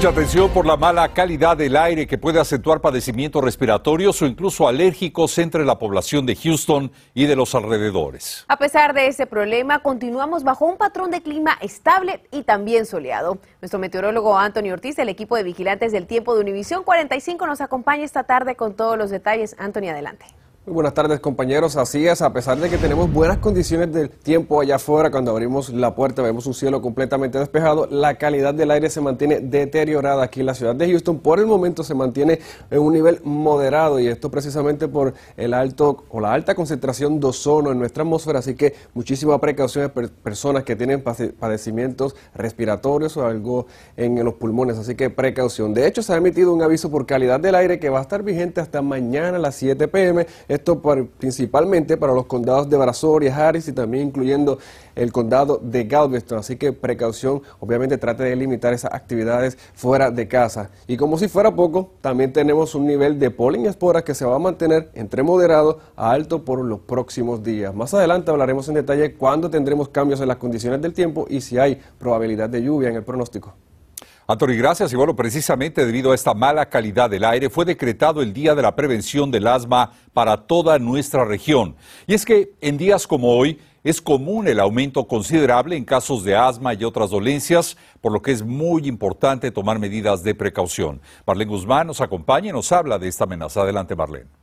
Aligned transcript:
Mucha 0.00 0.12
atención 0.12 0.48
por 0.48 0.64
la 0.64 0.78
mala 0.78 1.12
calidad 1.12 1.58
del 1.58 1.76
aire 1.76 2.06
que 2.06 2.16
puede 2.16 2.40
acentuar 2.40 2.80
padecimientos 2.80 3.44
respiratorios 3.44 4.22
o 4.22 4.26
incluso 4.26 4.66
alérgicos 4.66 5.36
entre 5.36 5.62
la 5.66 5.78
población 5.78 6.24
de 6.24 6.36
Houston 6.36 6.90
y 7.12 7.26
de 7.26 7.36
los 7.36 7.54
alrededores. 7.54 8.46
A 8.48 8.56
pesar 8.56 8.94
de 8.94 9.08
ese 9.08 9.26
problema, 9.26 9.80
continuamos 9.80 10.42
bajo 10.42 10.64
un 10.64 10.78
patrón 10.78 11.10
de 11.10 11.20
clima 11.20 11.58
estable 11.60 12.22
y 12.32 12.44
también 12.44 12.86
soleado. 12.86 13.40
Nuestro 13.60 13.78
meteorólogo 13.78 14.38
Anthony 14.38 14.72
Ortiz 14.72 14.96
del 14.96 15.10
equipo 15.10 15.36
de 15.36 15.42
vigilantes 15.42 15.92
del 15.92 16.06
tiempo 16.06 16.34
de 16.34 16.40
Univisión 16.40 16.82
45 16.82 17.46
nos 17.46 17.60
acompaña 17.60 18.02
esta 18.02 18.24
tarde 18.24 18.56
con 18.56 18.72
todos 18.72 18.96
los 18.96 19.10
detalles. 19.10 19.54
Anthony, 19.58 19.90
adelante. 19.90 20.24
Buenas 20.66 20.92
tardes 20.92 21.20
compañeros, 21.20 21.78
así 21.78 22.06
es, 22.06 22.20
a 22.20 22.34
pesar 22.34 22.58
de 22.58 22.68
que 22.68 22.76
tenemos 22.76 23.10
buenas 23.10 23.38
condiciones 23.38 23.94
del 23.94 24.10
tiempo 24.10 24.60
allá 24.60 24.76
afuera, 24.76 25.10
cuando 25.10 25.30
abrimos 25.30 25.70
la 25.70 25.94
puerta 25.94 26.20
vemos 26.20 26.44
un 26.44 26.52
cielo 26.52 26.82
completamente 26.82 27.38
despejado, 27.38 27.88
la 27.90 28.16
calidad 28.16 28.52
del 28.52 28.70
aire 28.70 28.90
se 28.90 29.00
mantiene 29.00 29.40
deteriorada 29.40 30.22
aquí 30.22 30.40
en 30.40 30.46
la 30.46 30.54
ciudad 30.54 30.74
de 30.74 30.86
Houston, 30.90 31.18
por 31.20 31.38
el 31.38 31.46
momento 31.46 31.82
se 31.82 31.94
mantiene 31.94 32.40
en 32.70 32.78
un 32.78 32.92
nivel 32.92 33.20
moderado 33.24 34.00
y 34.00 34.08
esto 34.08 34.30
precisamente 34.30 34.86
por 34.86 35.14
el 35.38 35.54
alto 35.54 36.04
o 36.10 36.20
la 36.20 36.34
alta 36.34 36.54
concentración 36.54 37.20
de 37.20 37.28
ozono 37.28 37.72
en 37.72 37.78
nuestra 37.78 38.02
atmósfera, 38.02 38.40
así 38.40 38.54
que 38.54 38.74
muchísima 38.92 39.40
precaución 39.40 39.90
de 39.94 40.08
personas 40.08 40.64
que 40.64 40.76
tienen 40.76 41.02
padecimientos 41.02 42.14
respiratorios 42.34 43.16
o 43.16 43.24
algo 43.24 43.66
en 43.96 44.22
los 44.22 44.34
pulmones, 44.34 44.76
así 44.76 44.94
que 44.94 45.08
precaución. 45.08 45.72
De 45.72 45.86
hecho, 45.86 46.02
se 46.02 46.12
ha 46.12 46.16
emitido 46.16 46.52
un 46.52 46.60
aviso 46.60 46.90
por 46.90 47.06
calidad 47.06 47.40
del 47.40 47.54
aire 47.54 47.80
que 47.80 47.88
va 47.88 48.00
a 48.00 48.02
estar 48.02 48.22
vigente 48.22 48.60
hasta 48.60 48.82
mañana 48.82 49.38
a 49.38 49.40
las 49.40 49.54
7 49.54 49.88
pm 49.88 50.26
esto 50.50 50.82
principalmente 51.18 51.96
para 51.96 52.12
los 52.12 52.26
condados 52.26 52.68
de 52.68 52.76
Brazoria, 52.76 53.34
Harris 53.36 53.68
y 53.68 53.72
también 53.72 54.08
incluyendo 54.08 54.58
el 54.96 55.12
condado 55.12 55.60
de 55.62 55.84
Galveston. 55.84 56.38
Así 56.38 56.56
que 56.56 56.72
precaución, 56.72 57.40
obviamente 57.60 57.98
trate 57.98 58.24
de 58.24 58.34
limitar 58.34 58.72
esas 58.74 58.92
actividades 58.92 59.56
fuera 59.74 60.10
de 60.10 60.26
casa. 60.26 60.70
Y 60.88 60.96
como 60.96 61.18
si 61.18 61.28
fuera 61.28 61.54
poco, 61.54 61.92
también 62.00 62.32
tenemos 62.32 62.74
un 62.74 62.86
nivel 62.86 63.20
de 63.20 63.30
polen 63.30 63.64
y 63.64 63.68
esporas 63.68 64.02
que 64.02 64.14
se 64.14 64.24
va 64.24 64.34
a 64.34 64.40
mantener 64.40 64.90
entre 64.94 65.22
moderado 65.22 65.78
a 65.94 66.10
alto 66.10 66.44
por 66.44 66.64
los 66.64 66.80
próximos 66.80 67.44
días. 67.44 67.72
Más 67.72 67.94
adelante 67.94 68.32
hablaremos 68.32 68.68
en 68.68 68.74
detalle 68.74 69.14
cuándo 69.14 69.50
tendremos 69.50 69.88
cambios 69.88 70.20
en 70.20 70.26
las 70.26 70.38
condiciones 70.38 70.82
del 70.82 70.92
tiempo 70.92 71.26
y 71.30 71.42
si 71.42 71.58
hay 71.58 71.80
probabilidad 71.98 72.50
de 72.50 72.62
lluvia 72.62 72.88
en 72.88 72.96
el 72.96 73.04
pronóstico. 73.04 73.54
Anthony, 74.30 74.54
gracias. 74.56 74.92
Y 74.92 74.96
bueno, 74.96 75.16
precisamente 75.16 75.84
debido 75.84 76.12
a 76.12 76.14
esta 76.14 76.34
mala 76.34 76.68
calidad 76.68 77.10
del 77.10 77.24
aire 77.24 77.50
fue 77.50 77.64
decretado 77.64 78.22
el 78.22 78.32
Día 78.32 78.54
de 78.54 78.62
la 78.62 78.76
Prevención 78.76 79.30
del 79.30 79.48
Asma 79.48 79.92
para 80.12 80.46
toda 80.46 80.78
nuestra 80.78 81.24
región. 81.24 81.74
Y 82.06 82.14
es 82.14 82.24
que 82.24 82.52
en 82.60 82.78
días 82.78 83.08
como 83.08 83.36
hoy 83.36 83.58
es 83.82 84.00
común 84.00 84.46
el 84.46 84.60
aumento 84.60 85.08
considerable 85.08 85.76
en 85.76 85.84
casos 85.84 86.22
de 86.22 86.36
asma 86.36 86.74
y 86.74 86.84
otras 86.84 87.10
dolencias, 87.10 87.76
por 88.00 88.12
lo 88.12 88.22
que 88.22 88.30
es 88.30 88.42
muy 88.44 88.86
importante 88.86 89.50
tomar 89.50 89.78
medidas 89.78 90.22
de 90.22 90.34
precaución. 90.34 91.00
Marlene 91.26 91.50
Guzmán 91.50 91.88
nos 91.88 92.00
acompaña 92.00 92.50
y 92.50 92.52
nos 92.52 92.70
habla 92.70 92.98
de 92.98 93.08
esta 93.08 93.24
amenaza. 93.24 93.62
Adelante, 93.62 93.96
Marlene. 93.96 94.39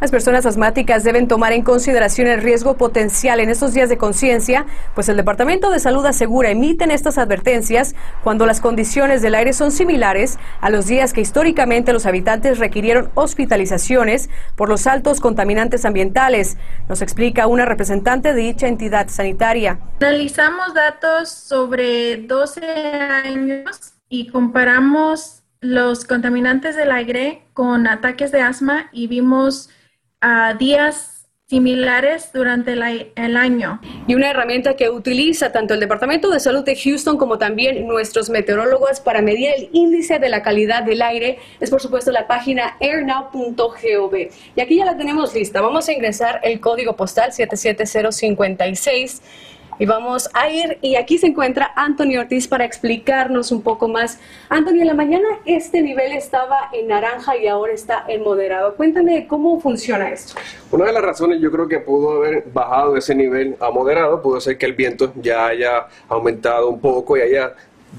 Las 0.00 0.12
personas 0.12 0.46
asmáticas 0.46 1.02
deben 1.02 1.26
tomar 1.26 1.52
en 1.52 1.62
consideración 1.62 2.28
el 2.28 2.40
riesgo 2.40 2.76
potencial 2.76 3.40
en 3.40 3.50
estos 3.50 3.74
días 3.74 3.88
de 3.88 3.98
conciencia, 3.98 4.64
pues 4.94 5.08
el 5.08 5.16
Departamento 5.16 5.70
de 5.70 5.80
Salud 5.80 6.06
asegura 6.06 6.50
emiten 6.50 6.92
estas 6.92 7.18
advertencias 7.18 7.96
cuando 8.22 8.46
las 8.46 8.60
condiciones 8.60 9.22
del 9.22 9.34
aire 9.34 9.52
son 9.52 9.72
similares 9.72 10.38
a 10.60 10.70
los 10.70 10.86
días 10.86 11.12
que 11.12 11.20
históricamente 11.20 11.92
los 11.92 12.06
habitantes 12.06 12.58
requirieron 12.58 13.10
hospitalizaciones 13.14 14.30
por 14.54 14.68
los 14.68 14.86
altos 14.86 15.18
contaminantes 15.20 15.84
ambientales, 15.84 16.56
nos 16.88 17.02
explica 17.02 17.48
una 17.48 17.64
representante 17.64 18.34
de 18.34 18.42
dicha 18.42 18.68
entidad 18.68 19.08
sanitaria. 19.08 19.80
Analizamos 20.00 20.74
datos 20.74 21.28
sobre 21.28 22.18
12 22.18 22.64
años 22.64 23.94
y 24.08 24.28
comparamos 24.28 25.42
los 25.60 26.04
contaminantes 26.04 26.76
del 26.76 26.92
aire 26.92 27.42
con 27.52 27.88
ataques 27.88 28.30
de 28.30 28.42
asma 28.42 28.88
y 28.92 29.08
vimos 29.08 29.70
a 30.20 30.54
días 30.54 31.18
similares 31.48 32.30
durante 32.34 32.74
el 32.74 33.36
año. 33.36 33.80
Y 34.06 34.14
una 34.14 34.28
herramienta 34.30 34.76
que 34.76 34.90
utiliza 34.90 35.50
tanto 35.50 35.72
el 35.72 35.80
Departamento 35.80 36.28
de 36.28 36.40
Salud 36.40 36.62
de 36.62 36.76
Houston 36.76 37.16
como 37.16 37.38
también 37.38 37.88
nuestros 37.88 38.28
meteorólogos 38.28 39.00
para 39.00 39.22
medir 39.22 39.54
el 39.56 39.70
índice 39.72 40.18
de 40.18 40.28
la 40.28 40.42
calidad 40.42 40.82
del 40.82 41.00
aire 41.00 41.38
es 41.58 41.70
por 41.70 41.80
supuesto 41.80 42.12
la 42.12 42.26
página 42.26 42.76
airnow.gov. 42.80 44.14
Y 44.56 44.60
aquí 44.60 44.76
ya 44.76 44.84
la 44.84 44.98
tenemos 44.98 45.34
lista. 45.34 45.62
Vamos 45.62 45.88
a 45.88 45.92
ingresar 45.94 46.40
el 46.42 46.60
código 46.60 46.96
postal 46.96 47.32
77056 47.32 49.22
y 49.78 49.86
vamos 49.86 50.28
a 50.34 50.48
ir, 50.48 50.78
y 50.82 50.96
aquí 50.96 51.18
se 51.18 51.28
encuentra 51.28 51.72
Anthony 51.76 52.18
Ortiz 52.18 52.48
para 52.48 52.64
explicarnos 52.64 53.52
un 53.52 53.62
poco 53.62 53.88
más. 53.88 54.18
Anthony, 54.48 54.80
en 54.80 54.86
la 54.88 54.94
mañana 54.94 55.28
este 55.44 55.82
nivel 55.82 56.12
estaba 56.12 56.70
en 56.72 56.88
naranja 56.88 57.36
y 57.36 57.46
ahora 57.46 57.72
está 57.72 58.04
en 58.08 58.22
moderado. 58.22 58.74
Cuéntame 58.74 59.26
cómo 59.26 59.60
funciona 59.60 60.10
esto. 60.10 60.34
Una 60.70 60.86
de 60.86 60.92
las 60.92 61.02
razones 61.02 61.40
yo 61.40 61.50
creo 61.50 61.68
que 61.68 61.78
pudo 61.78 62.18
haber 62.18 62.44
bajado 62.52 62.96
ese 62.96 63.14
nivel 63.14 63.56
a 63.60 63.70
moderado, 63.70 64.20
pudo 64.20 64.40
ser 64.40 64.58
que 64.58 64.66
el 64.66 64.72
viento 64.72 65.12
ya 65.16 65.46
haya 65.46 65.86
aumentado 66.08 66.68
un 66.68 66.80
poco 66.80 67.16
y 67.16 67.20
haya 67.20 67.54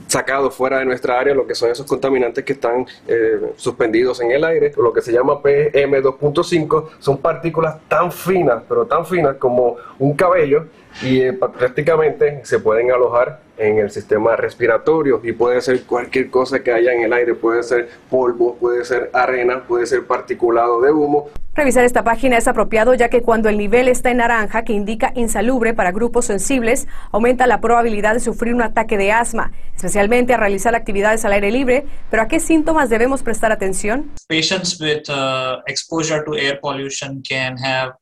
sacado 0.08 0.50
fuera 0.50 0.80
de 0.80 0.86
nuestra 0.86 1.20
área 1.20 1.34
lo 1.34 1.46
que 1.46 1.56
son 1.56 1.72
esos 1.72 1.86
contaminantes 1.86 2.44
que 2.44 2.54
están 2.54 2.86
eh, 3.08 3.54
suspendidos 3.56 4.20
en 4.22 4.32
el 4.32 4.44
aire, 4.44 4.72
lo 4.78 4.94
que 4.94 5.02
se 5.02 5.12
llama 5.12 5.42
PM2.5, 5.42 6.90
son 7.00 7.18
partículas 7.18 7.78
tan 7.88 8.12
finas, 8.12 8.64
pero 8.68 8.86
tan 8.86 9.06
finas 9.06 9.36
como 9.38 9.78
un 9.98 10.16
cabello 10.16 10.68
y 11.02 11.22
eh, 11.22 11.34
prácticamente 11.34 12.42
se 12.44 12.60
pueden 12.60 12.92
alojar 12.92 13.42
en 13.58 13.78
el 13.78 13.92
sistema 13.92 14.36
respiratorio 14.36 15.22
y 15.24 15.34
puede 15.34 15.62
ser 15.62 15.84
cualquier 15.84 16.30
cosa 16.30 16.64
que 16.64 16.72
haya 16.72 16.94
en 16.94 17.02
el 17.04 17.14
aire, 17.14 17.36
puede 17.36 17.62
ser 17.64 17.90
polvo, 18.10 18.56
puede 18.56 18.86
ser 18.86 19.10
arena, 19.14 19.64
puede 19.68 19.86
ser 19.86 20.06
particulado 20.06 20.82
de 20.82 20.92
humo. 20.92 21.30
Revisar 21.56 21.84
esta 21.84 22.04
página 22.04 22.38
es 22.38 22.48
apropiado 22.48 22.94
ya 22.94 23.10
que 23.10 23.22
cuando 23.22 23.50
el 23.50 23.58
nivel 23.58 23.90
está 23.90 24.12
en 24.12 24.18
naranja, 24.18 24.64
que 24.64 24.72
indica 24.72 25.12
insalubre 25.16 25.74
para 25.74 25.92
grupos 25.92 26.26
sensibles, 26.26 26.88
aumenta 27.12 27.48
la 27.48 27.60
probabilidad 27.60 28.14
de 28.14 28.22
sufrir 28.22 28.54
un 28.54 28.62
ataque 28.62 28.98
de 28.98 29.12
asma, 29.12 29.52
especialmente 29.76 30.34
a 30.34 30.38
realizar 30.38 30.74
actividades 30.74 31.26
al 31.26 31.34
aire 31.34 31.52
libre. 31.52 31.86
Pero 32.10 32.24
¿a 32.24 32.28
qué 32.30 32.40
síntomas 32.40 32.90
debemos 32.90 33.24
prestar 33.24 33.52
atención? 33.52 34.10
Patients 34.30 34.80
with 34.80 35.10
uh, 35.10 35.62
exposure 35.68 36.24
to 36.24 36.36
air 36.36 36.60
pollution 36.62 37.22
can 37.28 37.58
have 37.58 37.94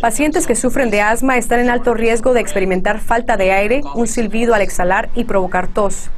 Pacientes 0.00 0.46
que 0.46 0.54
sufren 0.54 0.90
de 0.90 1.00
asma 1.00 1.36
están 1.36 1.60
en 1.60 1.70
alto 1.70 1.94
riesgo 1.94 2.34
de 2.34 2.40
experimentar 2.40 3.00
falta 3.00 3.36
de 3.36 3.52
aire, 3.52 3.82
un 3.94 4.06
silbido 4.06 4.54
al 4.54 4.62
exhalar 4.62 5.10
y 5.14 5.24
provocar 5.24 5.68
tos. 5.68 6.10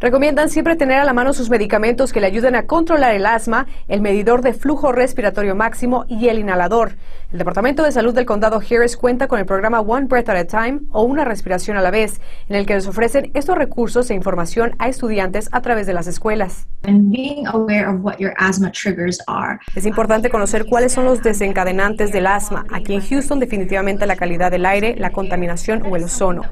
Recomiendan 0.00 0.48
siempre 0.48 0.76
tener 0.76 0.98
a 0.98 1.04
la 1.04 1.12
mano 1.12 1.34
sus 1.34 1.50
medicamentos 1.50 2.10
que 2.10 2.20
le 2.20 2.26
ayuden 2.26 2.54
a 2.54 2.66
controlar 2.66 3.14
el 3.14 3.26
asma, 3.26 3.66
el 3.86 4.00
medidor 4.00 4.40
de 4.40 4.54
flujo 4.54 4.92
respiratorio 4.92 5.54
máximo 5.54 6.06
y 6.08 6.28
el 6.28 6.38
inhalador. 6.38 6.92
El 7.30 7.38
Departamento 7.38 7.84
de 7.84 7.92
Salud 7.92 8.14
del 8.14 8.24
Condado 8.24 8.58
Harris 8.58 8.96
cuenta 8.96 9.28
con 9.28 9.38
el 9.38 9.44
programa 9.44 9.80
One 9.80 10.06
Breath 10.06 10.30
at 10.30 10.36
a 10.36 10.44
Time 10.46 10.80
o 10.90 11.02
una 11.02 11.26
respiración 11.26 11.76
a 11.76 11.82
la 11.82 11.90
vez, 11.90 12.20
en 12.48 12.56
el 12.56 12.64
que 12.64 12.74
les 12.74 12.86
ofrecen 12.86 13.30
estos 13.34 13.58
recursos 13.58 14.10
e 14.10 14.14
información 14.14 14.74
a 14.78 14.88
estudiantes 14.88 15.50
a 15.52 15.60
través 15.60 15.86
de 15.86 15.92
las 15.92 16.06
escuelas. 16.06 16.66
Es 19.76 19.84
importante 19.84 20.30
conocer 20.30 20.64
cuáles 20.64 20.92
son 20.92 21.04
los 21.04 21.22
desencadenantes 21.22 22.10
del 22.10 22.26
asma. 22.26 22.64
Aquí 22.72 22.94
en 22.94 23.02
Houston 23.02 23.38
definitivamente 23.38 24.06
la 24.06 24.16
calidad 24.16 24.50
del 24.50 24.64
aire, 24.64 24.96
la 24.96 25.10
contaminación 25.10 25.82
o 25.84 25.94
el 25.94 26.04
ozono. 26.04 26.42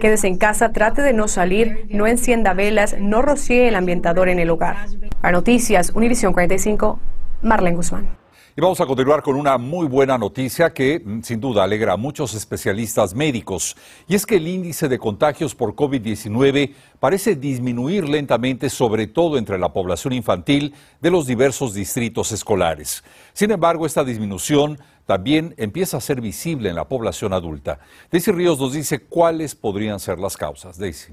Quédese 0.00 0.26
en 0.26 0.38
casa, 0.38 0.72
trate 0.72 1.02
de 1.02 1.12
no 1.12 1.28
salir, 1.28 1.86
no 1.88 2.08
encienda 2.08 2.52
velas, 2.52 2.95
no 2.98 3.22
rocíe 3.22 3.68
el 3.68 3.74
ambientador 3.74 4.28
en 4.28 4.38
el 4.38 4.50
hogar. 4.50 4.86
Para 5.20 5.32
Noticias, 5.32 5.92
Univisión 5.94 6.32
45, 6.32 6.98
Marlene 7.42 7.76
Guzmán. 7.76 8.26
Y 8.58 8.62
vamos 8.62 8.80
a 8.80 8.86
continuar 8.86 9.22
con 9.22 9.36
una 9.36 9.58
muy 9.58 9.86
buena 9.86 10.16
noticia 10.16 10.72
que 10.72 10.98
mm, 11.04 11.20
sin 11.20 11.40
duda 11.40 11.62
alegra 11.62 11.92
a 11.92 11.96
muchos 11.98 12.32
especialistas 12.32 13.14
médicos. 13.14 13.76
Y 14.08 14.14
es 14.14 14.24
que 14.24 14.36
el 14.36 14.48
índice 14.48 14.88
de 14.88 14.98
contagios 14.98 15.54
por 15.54 15.74
COVID-19 15.74 16.72
parece 16.98 17.36
disminuir 17.36 18.08
lentamente, 18.08 18.70
sobre 18.70 19.08
todo 19.08 19.36
entre 19.36 19.58
la 19.58 19.74
población 19.74 20.14
infantil 20.14 20.72
de 21.02 21.10
los 21.10 21.26
diversos 21.26 21.74
distritos 21.74 22.32
escolares. 22.32 23.04
Sin 23.34 23.50
embargo, 23.50 23.84
esta 23.84 24.04
disminución 24.04 24.78
también 25.04 25.54
empieza 25.58 25.98
a 25.98 26.00
ser 26.00 26.22
visible 26.22 26.70
en 26.70 26.76
la 26.76 26.88
población 26.88 27.34
adulta. 27.34 27.78
Daisy 28.10 28.32
Ríos 28.32 28.58
nos 28.58 28.72
dice 28.72 29.00
cuáles 29.00 29.54
podrían 29.54 30.00
ser 30.00 30.18
las 30.18 30.34
causas. 30.34 30.78
Daisy. 30.78 31.12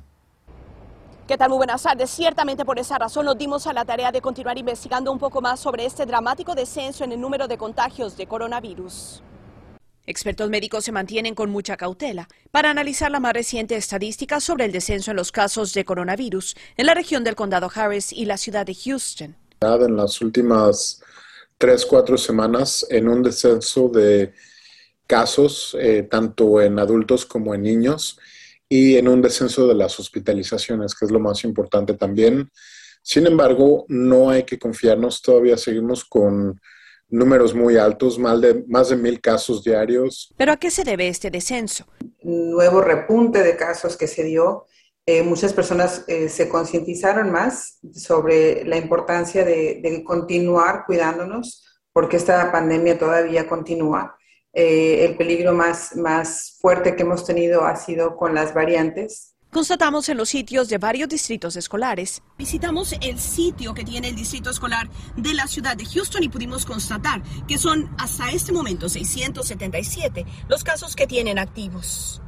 ¿Qué 1.25 1.37
tal? 1.37 1.47
Muy 1.47 1.57
buenas 1.57 1.81
tardes. 1.81 2.09
Ciertamente 2.09 2.65
por 2.65 2.77
esa 2.79 2.97
razón 2.97 3.25
nos 3.25 3.37
dimos 3.37 3.65
a 3.65 3.71
la 3.71 3.85
tarea 3.85 4.11
de 4.11 4.19
continuar 4.19 4.57
investigando 4.57 5.09
un 5.09 5.19
poco 5.19 5.39
más 5.39 5.57
sobre 5.57 5.85
este 5.85 6.05
dramático 6.05 6.53
descenso 6.53 7.05
en 7.05 7.13
el 7.13 7.21
número 7.21 7.47
de 7.47 7.57
contagios 7.57 8.17
de 8.17 8.27
coronavirus. 8.27 9.23
Expertos 10.05 10.49
médicos 10.49 10.83
se 10.83 10.91
mantienen 10.91 11.33
con 11.33 11.49
mucha 11.49 11.77
cautela 11.77 12.27
para 12.51 12.69
analizar 12.71 13.09
la 13.09 13.21
más 13.21 13.31
reciente 13.31 13.77
estadística 13.77 14.41
sobre 14.41 14.65
el 14.65 14.73
descenso 14.73 15.11
en 15.11 15.17
los 15.17 15.31
casos 15.31 15.73
de 15.73 15.85
coronavirus 15.85 16.57
en 16.75 16.87
la 16.87 16.93
región 16.93 17.23
del 17.23 17.35
condado 17.35 17.71
Harris 17.73 18.11
y 18.11 18.25
la 18.25 18.35
ciudad 18.35 18.65
de 18.65 18.75
Houston. 18.75 19.33
En 19.61 19.95
las 19.95 20.19
últimas 20.19 21.01
tres, 21.57 21.85
cuatro 21.85 22.17
semanas 22.17 22.85
en 22.89 23.07
un 23.07 23.23
descenso 23.23 23.87
de 23.87 24.33
casos, 25.07 25.73
eh, 25.79 26.03
tanto 26.03 26.59
en 26.59 26.79
adultos 26.79 27.25
como 27.25 27.55
en 27.55 27.61
niños, 27.61 28.19
y 28.75 28.97
en 28.97 29.07
un 29.07 29.21
descenso 29.21 29.67
de 29.67 29.75
las 29.75 29.99
hospitalizaciones, 29.99 30.95
que 30.95 31.05
es 31.05 31.11
lo 31.11 31.19
más 31.19 31.43
importante 31.43 31.93
también. 31.93 32.49
Sin 33.03 33.27
embargo, 33.27 33.85
no 33.87 34.31
hay 34.31 34.45
que 34.45 34.57
confiarnos, 34.57 35.21
todavía 35.21 35.57
seguimos 35.57 36.03
con 36.03 36.59
números 37.07 37.53
muy 37.53 37.77
altos, 37.77 38.17
más 38.17 38.41
de, 38.41 38.65
más 38.67 38.89
de 38.89 38.95
mil 38.95 39.21
casos 39.21 39.63
diarios. 39.63 40.33
¿Pero 40.37 40.53
a 40.53 40.57
qué 40.57 40.71
se 40.71 40.83
debe 40.83 41.07
este 41.07 41.29
descenso? 41.29 41.85
Nuevo 42.23 42.81
repunte 42.81 43.43
de 43.43 43.55
casos 43.55 43.95
que 43.95 44.07
se 44.07 44.23
dio. 44.23 44.65
Eh, 45.05 45.21
muchas 45.21 45.53
personas 45.53 46.03
eh, 46.07 46.27
se 46.27 46.49
concientizaron 46.49 47.31
más 47.31 47.77
sobre 47.93 48.65
la 48.65 48.77
importancia 48.77 49.45
de, 49.45 49.81
de, 49.83 50.03
continuar 50.03 50.85
cuidándonos 50.87 51.63
porque 51.91 52.17
esta 52.17 52.51
pandemia 52.51 52.97
todavía 52.97 53.47
continúa. 53.47 54.17
Eh, 54.53 55.05
el 55.05 55.17
peligro 55.17 55.53
más, 55.53 55.95
más 55.95 56.57
fuerte 56.61 56.95
que 56.95 57.03
hemos 57.03 57.25
tenido 57.25 57.65
ha 57.65 57.75
sido 57.75 58.15
con 58.15 58.35
las 58.35 58.53
variantes 58.53 59.33
Constatamos 59.53 60.09
en 60.09 60.17
los 60.17 60.29
sitios 60.29 60.67
de 60.67 60.79
varios 60.79 61.07
distritos 61.07 61.55
escolares. 61.55 62.23
Visitamos 62.39 62.95
el 63.01 63.19
sitio 63.19 63.75
que 63.75 63.83
tiene 63.83 64.09
el 64.09 64.15
distrito 64.15 64.49
escolar 64.49 64.89
de 65.15 65.35
la 65.35 65.45
ciudad 65.45 65.77
de 65.77 65.85
Houston 65.85 66.23
y 66.23 66.29
pudimos 66.29 66.65
constatar 66.65 67.21
que 67.47 67.59
son 67.59 67.95
hasta 67.99 68.31
este 68.31 68.51
momento 68.51 68.89
677 68.89 70.25
los 70.49 70.63
casos 70.63 70.95
que 70.95 71.05
tienen 71.05 71.37
activos. 71.37 72.19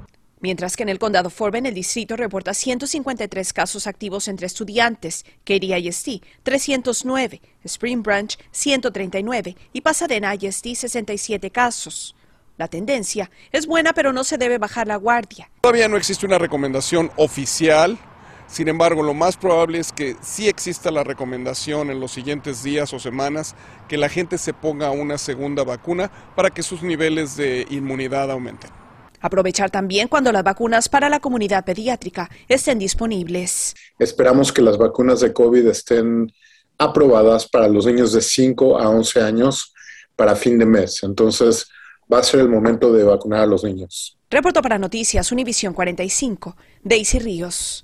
Mientras 0.45 0.77
que 0.77 0.83
en 0.83 0.89
el 0.89 1.00
condado 1.00 1.31
Forbes 1.31 1.65
el 1.65 1.74
distrito 1.74 2.15
reporta 2.15 2.53
153 2.53 3.51
casos 3.51 3.88
activos 3.88 4.27
entre 4.27 4.45
estudiantes, 4.45 5.25
Katy 5.44 5.74
ISD 5.74 6.21
309, 6.44 7.42
Spring 7.63 8.03
Branch 8.03 8.38
139 8.51 9.56
y 9.74 9.81
Pasadena 9.81 10.36
ISD 10.36 10.75
67 10.75 11.50
casos. 11.50 12.15
La 12.57 12.68
tendencia 12.68 13.31
es 13.51 13.65
buena, 13.65 13.94
pero 13.94 14.13
no 14.13 14.24
se 14.24 14.38
debe 14.38 14.59
bajar 14.59 14.86
la 14.86 14.97
guardia. 14.97 15.50
Todavía 15.62 15.88
no 15.88 15.97
existe 15.97 16.27
una 16.27 16.38
recomendación 16.38 17.09
oficial. 17.15 17.98
Sin 18.45 18.68
embargo, 18.68 19.01
lo 19.01 19.15
más 19.15 19.38
probable 19.38 19.80
es 19.80 19.91
que 19.91 20.15
sí 20.21 20.48
exista 20.48 20.91
la 20.91 21.03
recomendación 21.03 21.89
en 21.89 22.00
los 22.00 22.12
siguientes 22.12 22.62
días 22.62 22.94
o 22.94 23.00
semanas 23.00 23.56
que 23.88 23.98
la 23.98 24.09
gente 24.09 24.38
se 24.38 24.53
ponga 24.53 24.91
una 24.91 25.18
segunda 25.18 25.63
vacuna 25.63 26.12
para 26.36 26.51
que 26.51 26.62
sus 26.62 26.83
niveles 26.83 27.36
de 27.36 27.65
inmunidad 27.71 28.30
aumenten. 28.30 28.85
Aprovechar 29.25 29.72
también 29.72 30.07
cuando 30.07 30.31
las 30.31 30.44
vacunas 30.44 30.88
para 30.88 31.10
la 31.10 31.19
comunidad 31.19 31.66
pediátrica 31.66 32.30
estén 32.48 32.77
disponibles. 32.77 33.74
Esperamos 33.98 34.54
que 34.54 34.62
las 34.62 34.77
vacunas 34.77 35.19
de 35.19 35.33
COVID 35.33 35.66
estén 35.66 36.31
aprobadas 36.77 37.48
para 37.48 37.68
los 37.68 37.88
niños 37.88 38.13
de 38.13 38.22
5 38.22 38.77
a 38.77 38.88
11 38.88 39.22
años 39.24 39.74
para 40.16 40.36
fin 40.36 40.60
de 40.60 40.68
mes. 40.68 41.01
Entonces, 41.01 41.68
va 42.12 42.19
a 42.19 42.24
ser 42.24 42.42
el 42.42 42.50
momento 42.50 42.94
de 42.94 43.04
vacunar 43.04 43.39
a 43.39 43.45
los 43.48 43.63
niños. 43.63 44.16
Reporto 44.30 44.62
para 44.62 44.77
Noticias 44.77 45.31
Univisión 45.31 45.74
45, 45.74 46.56
Daisy 46.83 47.18
Ríos. 47.18 47.83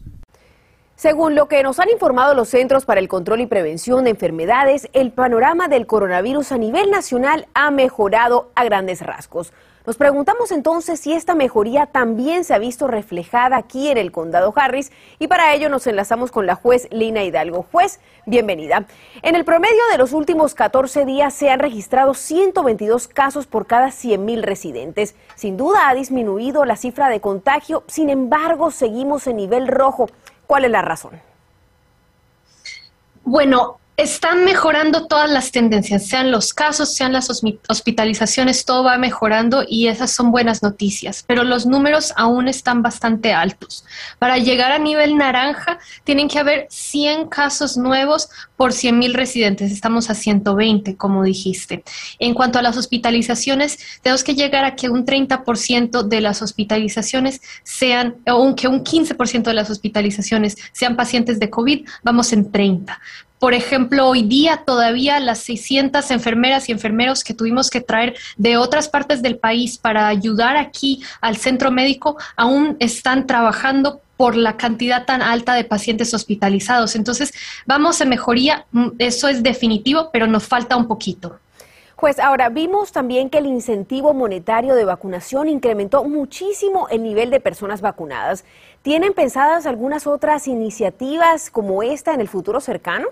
Según 0.96 1.34
lo 1.34 1.48
que 1.48 1.64
nos 1.64 1.80
han 1.80 1.90
informado 1.90 2.36
los 2.36 2.50
Centros 2.50 2.86
para 2.86 3.00
el 3.00 3.08
Control 3.08 3.42
y 3.42 3.48
Prevención 3.48 4.04
de 4.04 4.12
Enfermedades, 4.12 4.90
el 4.94 5.12
panorama 5.12 5.70
del 5.70 5.88
coronavirus 5.88 6.52
a 6.52 6.60
nivel 6.60 6.92
nacional 6.92 7.48
ha 7.56 7.72
mejorado 7.72 8.52
a 8.54 8.64
grandes 8.64 9.02
rasgos. 9.02 9.52
Nos 9.84 9.98
preguntamos 9.98 10.52
entonces 10.52 11.00
si 11.00 11.14
esta 11.14 11.34
mejoría 11.34 11.88
también 11.88 12.44
se 12.44 12.54
ha 12.54 12.60
visto 12.60 12.86
reflejada 12.86 13.58
aquí 13.58 13.90
en 13.90 13.98
el 13.98 14.12
condado 14.12 14.54
Harris 14.56 14.92
y 15.18 15.26
para 15.26 15.56
ello 15.56 15.70
nos 15.70 15.88
enlazamos 15.88 16.30
con 16.30 16.46
la 16.46 16.54
juez 16.54 16.88
Lina 16.92 17.24
Hidalgo. 17.24 17.66
Juez, 17.72 18.00
bienvenida. 18.28 18.86
En 19.24 19.36
el 19.36 19.44
promedio 19.44 19.82
de 19.92 19.98
los 19.98 20.14
últimos 20.14 20.54
14 20.54 21.06
días 21.06 21.34
se 21.34 21.50
han 21.50 21.60
registrado 21.60 22.14
122 22.14 23.08
casos 23.08 23.48
por 23.48 23.66
cada 23.66 23.88
100.000 23.88 24.44
residentes. 24.44 25.16
Sin 25.34 25.58
duda 25.58 25.90
ha 25.90 25.96
disminuido 25.96 26.64
la 26.66 26.76
cifra 26.76 27.10
de 27.10 27.20
contagio, 27.20 27.84
sin 27.88 28.12
embargo 28.12 28.70
seguimos 28.70 29.26
en 29.26 29.38
nivel 29.38 29.68
rojo. 29.68 30.10
¿Cuál 30.46 30.66
es 30.66 30.72
la 30.72 30.84
razón? 30.84 31.20
Bueno, 33.24 33.80
están 33.98 34.46
mejorando 34.46 35.06
todas 35.06 35.30
las 35.30 35.52
tendencias, 35.52 36.08
sean 36.08 36.32
los 36.32 36.54
casos, 36.54 36.96
sean 36.96 37.14
las 37.14 37.30
hospitalizaciones, 37.68 38.66
todo 38.66 38.84
va 38.84 38.98
mejorando 38.98 39.64
y 39.68 39.88
esas 39.88 40.12
son 40.12 40.32
buenas 40.32 40.64
noticias, 40.64 41.24
pero 41.28 41.44
los 41.44 41.66
números 41.66 42.14
aún 42.16 42.48
están 42.48 42.82
bastante 42.82 43.34
altos. 43.34 43.86
Para 44.18 44.38
llegar 44.38 44.72
a 44.72 44.80
nivel 44.80 45.18
naranja, 45.18 45.78
tienen 46.04 46.30
que 46.30 46.40
haber 46.40 46.68
100 46.70 47.28
casos 47.28 47.78
nuevos 47.78 48.30
por 48.56 48.74
100 48.74 48.98
mil 48.98 49.14
residentes. 49.14 49.72
Estamos 49.72 50.10
a 50.10 50.16
120, 50.16 50.96
como 50.98 51.24
dijiste. 51.24 51.84
En 52.18 52.34
cuanto 52.34 52.60
a 52.60 52.62
las 52.62 52.78
hospitalizaciones, 52.78 53.78
tenemos 54.02 54.24
que 54.24 54.36
llegar 54.36 54.66
a 54.66 54.76
que 54.76 54.90
un 54.90 55.06
30% 55.06 56.04
de 56.04 56.22
las 56.22 56.42
hospitalizaciones 56.42 57.42
sean, 57.64 58.16
o 58.28 58.56
que 58.56 58.68
un 58.68 58.84
15% 58.84 59.44
de 59.44 59.54
las 59.54 59.70
hospitalizaciones 59.70 60.58
sean 60.72 60.96
pacientes 60.96 61.40
de 61.40 61.50
COVID, 61.50 61.88
vamos 62.04 62.34
en 62.34 62.52
30 62.52 63.00
por 63.42 63.56
ejemplo, 63.56 64.08
hoy 64.08 64.22
día 64.22 64.62
todavía 64.68 65.20
las 65.20 65.40
600 65.40 66.12
enfermeras 66.12 66.70
y 66.70 66.74
enfermeros 66.74 67.24
que 67.24 67.34
tuvimos 67.34 67.72
que 67.72 67.82
traer 67.82 68.16
de 68.38 68.56
otras 68.56 68.88
partes 68.88 69.24
del 69.24 69.40
país 69.40 69.80
para 69.80 70.08
ayudar 70.08 70.58
aquí 70.58 71.02
al 71.22 71.38
centro 71.38 71.72
médico 71.72 72.18
aún 72.36 72.78
están 72.80 73.26
trabajando 73.26 74.00
por 74.16 74.36
la 74.36 74.58
cantidad 74.58 75.08
tan 75.08 75.24
alta 75.24 75.56
de 75.56 75.64
pacientes 75.64 76.14
hospitalizados. 76.14 76.96
Entonces, 76.96 77.34
vamos 77.66 78.00
a 78.00 78.06
mejoría, 78.06 78.68
mm, 78.74 78.90
eso 79.00 79.28
es 79.28 79.42
definitivo, 79.42 80.12
pero 80.14 80.28
nos 80.28 80.44
falta 80.44 80.78
un 80.78 80.88
poquito. 80.88 81.40
Pues 82.00 82.20
ahora 82.20 82.50
vimos 82.50 82.92
también 82.92 83.32
que 83.32 83.40
el 83.40 83.48
incentivo 83.48 84.14
monetario 84.14 84.76
de 84.76 84.86
vacunación 84.86 85.50
incrementó 85.50 86.04
muchísimo 86.04 86.90
el 86.90 87.02
nivel 87.02 87.32
de 87.32 87.40
personas 87.40 87.82
vacunadas. 87.82 88.46
¿Tienen 88.84 89.14
pensadas 89.14 89.66
algunas 89.66 90.06
otras 90.06 90.48
iniciativas 90.48 91.50
como 91.50 91.82
esta 91.82 92.14
en 92.14 92.22
el 92.22 92.28
futuro 92.28 92.60
cercano? 92.60 93.08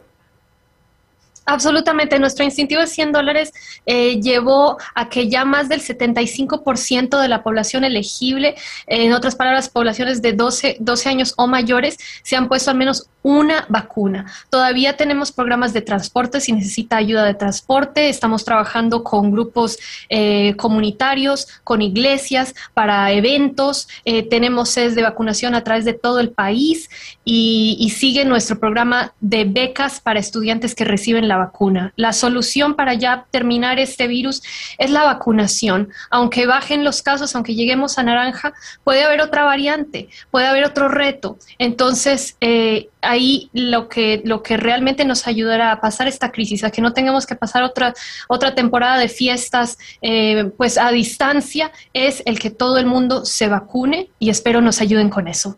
Absolutamente, 1.50 2.20
nuestro 2.20 2.46
incentivo 2.46 2.80
de 2.80 2.86
100 2.86 3.12
dólares 3.12 3.54
eh, 3.88 4.22
llevó 4.22 4.78
a 4.94 5.10
que 5.10 5.30
ya 5.30 5.46
más 5.46 5.68
del 5.68 5.82
75% 5.82 7.20
de 7.20 7.28
la 7.28 7.42
población 7.42 7.84
elegible, 7.84 8.54
en 8.86 9.14
otras 9.14 9.36
palabras, 9.36 9.68
poblaciones 9.68 10.22
de 10.22 10.34
12, 10.34 10.78
12 10.80 11.10
años 11.10 11.34
o 11.38 11.48
mayores, 11.48 11.98
se 12.22 12.36
han 12.36 12.50
puesto 12.50 12.70
al 12.70 12.78
menos 12.78 13.08
una 13.22 13.66
vacuna. 13.70 14.26
Todavía 14.50 14.96
tenemos 14.96 15.32
programas 15.32 15.74
de 15.74 15.82
transporte 15.82 16.40
si 16.40 16.54
necesita 16.54 16.98
ayuda 16.98 17.26
de 17.26 17.34
transporte. 17.34 18.10
Estamos 18.10 18.46
trabajando 18.46 19.04
con 19.04 19.32
grupos 19.32 19.78
eh, 20.10 20.56
comunitarios, 20.56 21.48
con 21.64 21.82
iglesias, 21.82 22.56
para 22.74 23.12
eventos. 23.12 23.88
Eh, 24.06 24.24
tenemos 24.24 24.70
sedes 24.70 24.96
de 24.96 25.04
vacunación 25.04 25.56
a 25.56 25.64
través 25.64 25.86
de 25.86 25.94
todo 25.94 26.20
el 26.20 26.30
país 26.30 26.90
y, 27.26 27.94
sigue 28.00 28.24
nuestro 28.24 28.60
programa 28.60 29.14
de 29.20 29.44
becas 29.44 30.00
para 30.00 30.20
estudiantes 30.20 30.74
que 30.74 30.86
reciben 30.86 31.28
la 31.28 31.38
vacuna. 31.38 31.92
La 31.98 32.14
solución 32.14 32.76
para 32.76 32.94
ya 32.94 33.26
terminar 33.30 33.78
este 33.78 34.08
virus 34.08 34.42
es 34.78 34.90
la 34.92 35.04
vacunación. 35.04 35.90
Aunque 36.12 36.46
bajen 36.46 36.84
los 36.84 37.02
casos, 37.02 37.36
aunque 37.36 37.56
lleguemos 37.56 37.98
a 37.98 38.04
naranja, 38.04 38.54
puede 38.84 39.04
haber 39.04 39.22
otra 39.22 39.44
variante, 39.44 40.08
puede 40.32 40.48
haber 40.48 40.64
otro 40.64 40.88
reto. 40.88 41.38
Entonces, 41.58 42.38
eh, 42.40 42.90
ahí 43.10 43.50
lo 43.54 43.90
que, 43.90 44.22
lo 44.24 44.44
que 44.44 44.58
realmente 44.58 45.06
nos 45.06 45.28
ayudará 45.28 45.72
a 45.72 45.82
pasar 45.82 46.08
esta 46.08 46.32
crisis, 46.32 46.64
a 46.64 46.72
que 46.72 46.82
no 46.82 46.94
tengamos 46.94 47.26
que 47.26 47.36
pasar 47.36 47.64
otra, 47.64 47.94
otra 48.28 48.56
temporada 48.56 48.98
de 48.98 49.10
fiestas 49.10 49.78
eh, 50.02 50.52
pues 50.58 50.78
a 50.78 50.92
distancia, 50.92 51.72
es 51.94 52.24
el 52.26 52.40
que 52.40 52.50
todo 52.50 52.78
el 52.78 52.86
mundo 52.86 53.26
se 53.26 53.48
vacune 53.48 54.10
y 54.20 54.30
espero 54.30 54.62
nos 54.62 54.82
ayuden 54.82 55.10
con 55.10 55.28
eso. 55.28 55.58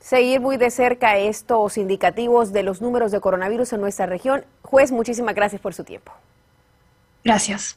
Seguir 0.00 0.40
muy 0.40 0.56
de 0.56 0.70
cerca 0.70 1.18
estos 1.18 1.76
indicativos 1.78 2.52
de 2.52 2.62
los 2.62 2.80
números 2.80 3.10
de 3.10 3.20
coronavirus 3.20 3.72
en 3.72 3.80
nuestra 3.80 4.06
región. 4.06 4.44
Juez, 4.62 4.92
muchísimas 4.92 5.34
gracias 5.34 5.60
por 5.60 5.74
su 5.74 5.82
tiempo. 5.82 6.12
Gracias. 7.24 7.76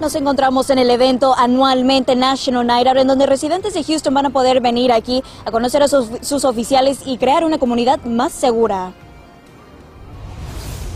Nos 0.00 0.16
encontramos 0.16 0.70
en 0.70 0.78
el 0.78 0.90
evento 0.90 1.34
anualmente 1.38 2.16
National 2.16 2.66
Night 2.66 2.88
en 2.96 3.06
donde 3.06 3.26
residentes 3.26 3.74
de 3.74 3.84
Houston 3.84 4.12
van 4.12 4.26
a 4.26 4.30
poder 4.30 4.60
venir 4.60 4.90
aquí 4.90 5.22
a 5.44 5.52
conocer 5.52 5.84
a 5.84 5.88
sus, 5.88 6.08
sus 6.20 6.44
oficiales 6.44 7.02
y 7.06 7.16
crear 7.16 7.44
una 7.44 7.58
comunidad 7.58 8.00
más 8.04 8.32
segura. 8.32 8.92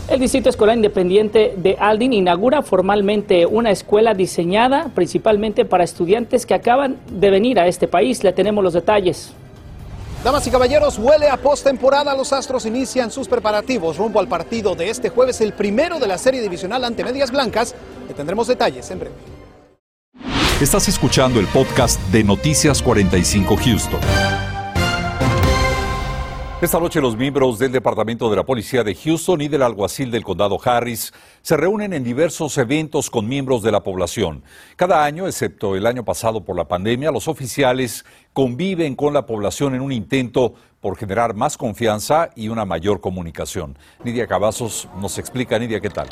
El 0.09 0.19
Distrito 0.19 0.49
Escolar 0.49 0.75
Independiente 0.75 1.53
de 1.55 1.77
Aldin 1.79 2.11
inaugura 2.11 2.61
formalmente 2.61 3.45
una 3.45 3.71
escuela 3.71 4.13
diseñada 4.13 4.89
principalmente 4.93 5.63
para 5.63 5.85
estudiantes 5.85 6.45
que 6.45 6.55
acaban 6.55 6.97
de 7.09 7.29
venir 7.29 7.59
a 7.59 7.67
este 7.67 7.87
país. 7.87 8.21
Le 8.23 8.33
tenemos 8.33 8.63
los 8.63 8.73
detalles. 8.73 9.33
Damas 10.23 10.45
y 10.47 10.51
caballeros, 10.51 10.97
huele 10.97 11.29
a 11.29 11.37
postemporada. 11.37 12.13
Los 12.13 12.33
Astros 12.33 12.65
inician 12.65 13.09
sus 13.09 13.27
preparativos 13.27 13.97
rumbo 13.97 14.19
al 14.19 14.27
partido 14.27 14.75
de 14.75 14.89
este 14.89 15.09
jueves, 15.09 15.39
el 15.39 15.53
primero 15.53 15.97
de 15.97 16.07
la 16.07 16.17
serie 16.17 16.41
divisional 16.41 16.83
ante 16.83 17.05
Medias 17.05 17.31
Blancas. 17.31 17.73
Le 18.07 18.13
tendremos 18.13 18.47
detalles 18.47 18.89
en 18.91 18.99
breve. 18.99 19.15
Estás 20.59 20.89
escuchando 20.89 21.39
el 21.39 21.47
podcast 21.47 22.01
de 22.11 22.25
Noticias 22.25 22.81
45 22.81 23.55
Houston. 23.63 24.48
Esta 26.61 26.77
noche 26.77 26.99
los 26.99 27.15
miembros 27.15 27.57
del 27.57 27.71
Departamento 27.71 28.29
de 28.29 28.35
la 28.35 28.43
Policía 28.43 28.83
de 28.83 28.93
Houston 28.93 29.39
y 29.39 29.47
del 29.47 29.61
alguacil 29.61 30.11
del 30.11 30.25
condado 30.25 30.59
Harris 30.61 31.13
se 31.41 31.55
reúnen 31.55 31.93
en 31.93 32.03
diversos 32.03 32.57
eventos 32.57 33.09
con 33.09 33.29
miembros 33.29 33.63
de 33.63 33.71
la 33.71 33.81
población. 33.81 34.43
Cada 34.75 35.05
año, 35.05 35.25
excepto 35.25 35.77
el 35.77 35.85
año 35.85 36.03
pasado 36.03 36.43
por 36.43 36.57
la 36.57 36.67
pandemia, 36.67 37.11
los 37.11 37.29
oficiales 37.29 38.03
conviven 38.33 38.95
con 38.95 39.13
la 39.13 39.25
población 39.25 39.73
en 39.73 39.79
un 39.79 39.93
intento 39.93 40.53
por 40.81 40.97
generar 40.97 41.33
más 41.33 41.55
confianza 41.55 42.29
y 42.35 42.49
una 42.49 42.65
mayor 42.65 42.99
comunicación. 42.99 43.77
Nidia 44.03 44.27
Cavazos 44.27 44.89
nos 44.99 45.17
explica, 45.17 45.57
Nidia, 45.57 45.79
¿qué 45.79 45.89
tal? 45.89 46.09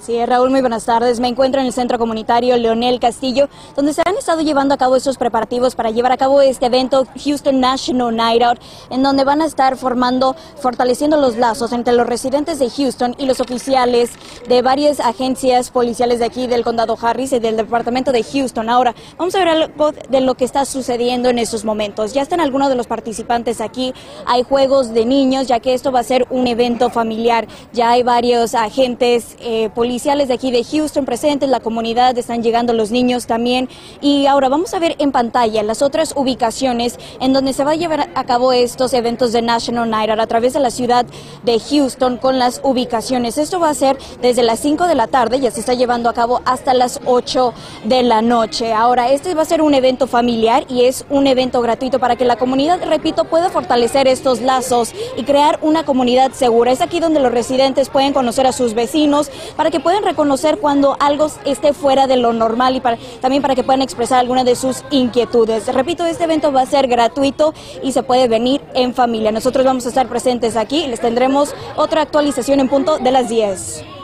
Así 0.00 0.16
es, 0.16 0.26
Raúl, 0.26 0.48
muy 0.48 0.62
buenas 0.62 0.86
tardes. 0.86 1.20
Me 1.20 1.28
encuentro 1.28 1.60
en 1.60 1.66
el 1.66 1.74
Centro 1.74 1.98
Comunitario 1.98 2.56
Leonel 2.56 2.98
Castillo, 3.00 3.50
donde 3.76 3.92
se 3.92 4.00
han 4.02 4.16
estado 4.16 4.40
llevando 4.40 4.72
a 4.72 4.78
cabo 4.78 4.96
estos 4.96 5.18
preparativos 5.18 5.74
para 5.74 5.90
llevar 5.90 6.10
a 6.10 6.16
cabo 6.16 6.40
este 6.40 6.64
evento 6.64 7.06
Houston 7.22 7.60
National 7.60 8.16
Night 8.16 8.42
Out, 8.42 8.60
en 8.88 9.02
donde 9.02 9.24
van 9.24 9.42
a 9.42 9.44
estar 9.44 9.76
formando, 9.76 10.34
fortaleciendo 10.56 11.18
los 11.18 11.36
lazos 11.36 11.72
entre 11.72 11.92
los 11.92 12.06
residentes 12.06 12.58
de 12.58 12.70
Houston 12.70 13.14
y 13.18 13.26
los 13.26 13.40
oficiales 13.40 14.12
de 14.48 14.62
varias 14.62 15.00
agencias 15.00 15.70
policiales 15.70 16.18
de 16.18 16.24
aquí 16.24 16.46
del 16.46 16.64
condado 16.64 16.96
Harris 16.98 17.34
y 17.34 17.38
del 17.38 17.58
departamento 17.58 18.10
de 18.10 18.22
Houston. 18.22 18.70
Ahora, 18.70 18.94
vamos 19.18 19.34
a 19.34 19.40
ver 19.40 19.48
algo 19.48 19.92
de 19.92 20.22
lo 20.22 20.34
que 20.34 20.46
está 20.46 20.64
sucediendo 20.64 21.28
en 21.28 21.38
estos 21.38 21.66
momentos. 21.66 22.14
Ya 22.14 22.22
están 22.22 22.40
algunos 22.40 22.70
de 22.70 22.74
los 22.74 22.86
participantes 22.86 23.60
aquí, 23.60 23.92
hay 24.24 24.44
juegos 24.44 24.94
de 24.94 25.04
niños, 25.04 25.46
ya 25.46 25.60
que 25.60 25.74
esto 25.74 25.92
va 25.92 26.00
a 26.00 26.04
ser 26.04 26.26
un 26.30 26.46
evento 26.46 26.88
familiar. 26.88 27.46
Ya 27.74 27.90
hay 27.90 28.02
varios 28.02 28.54
agentes 28.54 29.36
eh, 29.40 29.68
policiales 29.74 29.89
de 29.90 30.32
aquí 30.32 30.52
de 30.52 30.62
Houston 30.62 31.04
presentes, 31.04 31.48
la 31.48 31.58
comunidad, 31.58 32.16
están 32.16 32.44
llegando 32.44 32.72
los 32.72 32.92
niños 32.92 33.26
también. 33.26 33.68
Y 34.00 34.26
ahora 34.26 34.48
vamos 34.48 34.72
a 34.72 34.78
ver 34.78 34.94
en 35.00 35.10
pantalla 35.10 35.64
las 35.64 35.82
otras 35.82 36.12
ubicaciones 36.16 36.96
en 37.20 37.32
donde 37.32 37.52
se 37.52 37.64
va 37.64 37.72
a 37.72 37.74
llevar 37.74 38.08
a 38.14 38.24
cabo 38.24 38.52
estos 38.52 38.94
eventos 38.94 39.32
de 39.32 39.42
National 39.42 39.90
Night 39.90 40.10
Out 40.10 40.20
a 40.20 40.26
través 40.28 40.52
de 40.52 40.60
la 40.60 40.70
ciudad 40.70 41.06
de 41.42 41.58
Houston 41.58 42.18
con 42.18 42.38
las 42.38 42.60
ubicaciones. 42.62 43.36
Esto 43.36 43.58
va 43.58 43.70
a 43.70 43.74
ser 43.74 43.98
desde 44.22 44.44
las 44.44 44.60
5 44.60 44.86
de 44.86 44.94
la 44.94 45.08
tarde, 45.08 45.40
ya 45.40 45.50
se 45.50 45.58
está 45.58 45.74
llevando 45.74 46.08
a 46.08 46.14
cabo 46.14 46.40
hasta 46.44 46.72
las 46.72 47.00
8 47.04 47.52
de 47.84 48.04
la 48.04 48.22
noche. 48.22 48.72
Ahora, 48.72 49.10
este 49.10 49.34
va 49.34 49.42
a 49.42 49.44
ser 49.44 49.60
un 49.60 49.74
evento 49.74 50.06
familiar 50.06 50.66
y 50.68 50.84
es 50.84 51.04
un 51.10 51.26
evento 51.26 51.60
gratuito 51.62 51.98
para 51.98 52.14
que 52.14 52.24
la 52.24 52.36
comunidad, 52.36 52.78
repito, 52.84 53.24
pueda 53.24 53.50
fortalecer 53.50 54.06
estos 54.06 54.40
lazos 54.40 54.92
y 55.16 55.24
crear 55.24 55.58
una 55.62 55.84
comunidad 55.84 56.30
segura. 56.30 56.70
Es 56.70 56.80
aquí 56.80 57.00
donde 57.00 57.18
los 57.18 57.32
residentes 57.32 57.88
pueden 57.88 58.12
conocer 58.12 58.46
a 58.46 58.52
sus 58.52 58.74
vecinos, 58.74 59.32
para 59.56 59.70
que 59.70 59.79
puedan 59.80 60.04
reconocer 60.04 60.58
cuando 60.58 60.96
algo 61.00 61.30
esté 61.44 61.72
fuera 61.72 62.06
de 62.06 62.16
lo 62.16 62.32
normal 62.32 62.76
y 62.76 62.80
para, 62.80 62.98
también 63.20 63.42
para 63.42 63.54
que 63.54 63.62
puedan 63.62 63.82
expresar 63.82 64.20
alguna 64.20 64.44
de 64.44 64.56
sus 64.56 64.84
inquietudes. 64.90 65.72
Repito, 65.72 66.04
este 66.04 66.24
evento 66.24 66.52
va 66.52 66.62
a 66.62 66.66
ser 66.66 66.86
gratuito 66.88 67.54
y 67.82 67.92
se 67.92 68.02
puede 68.02 68.28
venir 68.28 68.60
en 68.74 68.94
familia. 68.94 69.32
Nosotros 69.32 69.64
vamos 69.64 69.86
a 69.86 69.88
estar 69.88 70.08
presentes 70.08 70.56
aquí 70.56 70.84
y 70.84 70.88
les 70.88 71.00
tendremos 71.00 71.54
otra 71.76 72.02
actualización 72.02 72.60
en 72.60 72.68
punto 72.68 72.98
de 72.98 73.10
las 73.10 73.28
10. 73.28 73.99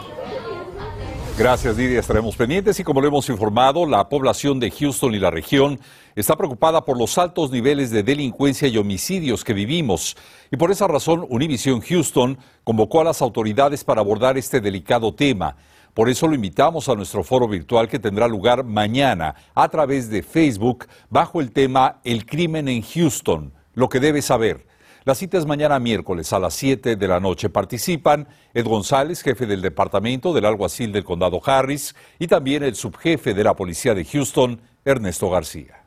Gracias, 1.38 1.76
Lidia. 1.76 2.00
Estaremos 2.00 2.34
pendientes 2.34 2.80
y 2.80 2.82
como 2.82 3.02
lo 3.02 3.08
hemos 3.08 3.28
informado, 3.28 3.84
la 3.84 4.08
población 4.08 4.58
de 4.58 4.70
Houston 4.70 5.14
y 5.14 5.18
la 5.18 5.30
región 5.30 5.78
está 6.14 6.34
preocupada 6.34 6.86
por 6.86 6.96
los 6.96 7.18
altos 7.18 7.50
niveles 7.50 7.90
de 7.90 8.02
delincuencia 8.02 8.68
y 8.68 8.78
homicidios 8.78 9.44
que 9.44 9.52
vivimos. 9.52 10.16
Y 10.50 10.56
por 10.56 10.70
esa 10.70 10.88
razón, 10.88 11.26
Univision 11.28 11.82
Houston 11.82 12.38
convocó 12.64 13.02
a 13.02 13.04
las 13.04 13.20
autoridades 13.20 13.84
para 13.84 14.00
abordar 14.00 14.38
este 14.38 14.62
delicado 14.62 15.14
tema. 15.14 15.56
Por 15.92 16.08
eso 16.08 16.26
lo 16.26 16.34
invitamos 16.34 16.88
a 16.88 16.94
nuestro 16.94 17.22
foro 17.22 17.46
virtual 17.46 17.86
que 17.86 17.98
tendrá 17.98 18.28
lugar 18.28 18.64
mañana 18.64 19.34
a 19.54 19.68
través 19.68 20.08
de 20.08 20.22
Facebook 20.22 20.86
bajo 21.10 21.42
el 21.42 21.52
tema 21.52 22.00
El 22.02 22.24
crimen 22.24 22.66
en 22.66 22.80
Houston, 22.80 23.52
lo 23.74 23.90
que 23.90 24.00
debes 24.00 24.24
saber. 24.24 24.65
La 25.06 25.14
cita 25.14 25.38
es 25.38 25.46
mañana 25.46 25.78
miércoles 25.78 26.32
a 26.32 26.40
las 26.40 26.54
7 26.54 26.96
de 26.96 27.06
la 27.06 27.20
noche. 27.20 27.48
Participan 27.48 28.26
Ed 28.52 28.66
González, 28.66 29.22
jefe 29.22 29.46
del 29.46 29.62
departamento 29.62 30.32
del 30.32 30.46
alguacil 30.46 30.90
del 30.90 31.04
condado 31.04 31.40
Harris, 31.46 31.94
y 32.18 32.26
también 32.26 32.64
el 32.64 32.74
subjefe 32.74 33.32
de 33.32 33.44
la 33.44 33.54
policía 33.54 33.94
de 33.94 34.04
Houston, 34.04 34.60
Ernesto 34.84 35.30
García. 35.30 35.84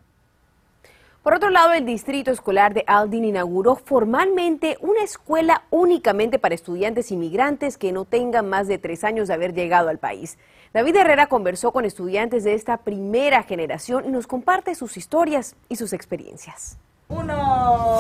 Por 1.22 1.34
otro 1.34 1.50
lado, 1.50 1.74
el 1.74 1.86
Distrito 1.86 2.32
Escolar 2.32 2.74
de 2.74 2.86
Aldin 2.88 3.26
inauguró 3.26 3.76
formalmente 3.76 4.78
una 4.80 5.04
escuela 5.04 5.64
únicamente 5.70 6.40
para 6.40 6.56
estudiantes 6.56 7.12
inmigrantes 7.12 7.78
que 7.78 7.92
no 7.92 8.06
tengan 8.06 8.48
más 8.48 8.70
de 8.70 8.78
tres 8.78 9.04
años 9.04 9.28
de 9.28 9.34
haber 9.34 9.54
llegado 9.54 9.90
al 9.90 9.98
país. 9.98 10.38
David 10.72 10.96
Herrera 10.96 11.28
conversó 11.28 11.74
con 11.74 11.84
estudiantes 11.84 12.46
de 12.46 12.54
esta 12.54 12.78
primera 12.78 13.44
generación 13.44 14.06
y 14.06 14.12
nos 14.12 14.28
comparte 14.28 14.76
sus 14.76 14.96
historias 14.96 15.58
y 15.68 15.76
sus 15.76 15.92
experiencias. 15.92 16.80
Uno. 17.12 18.00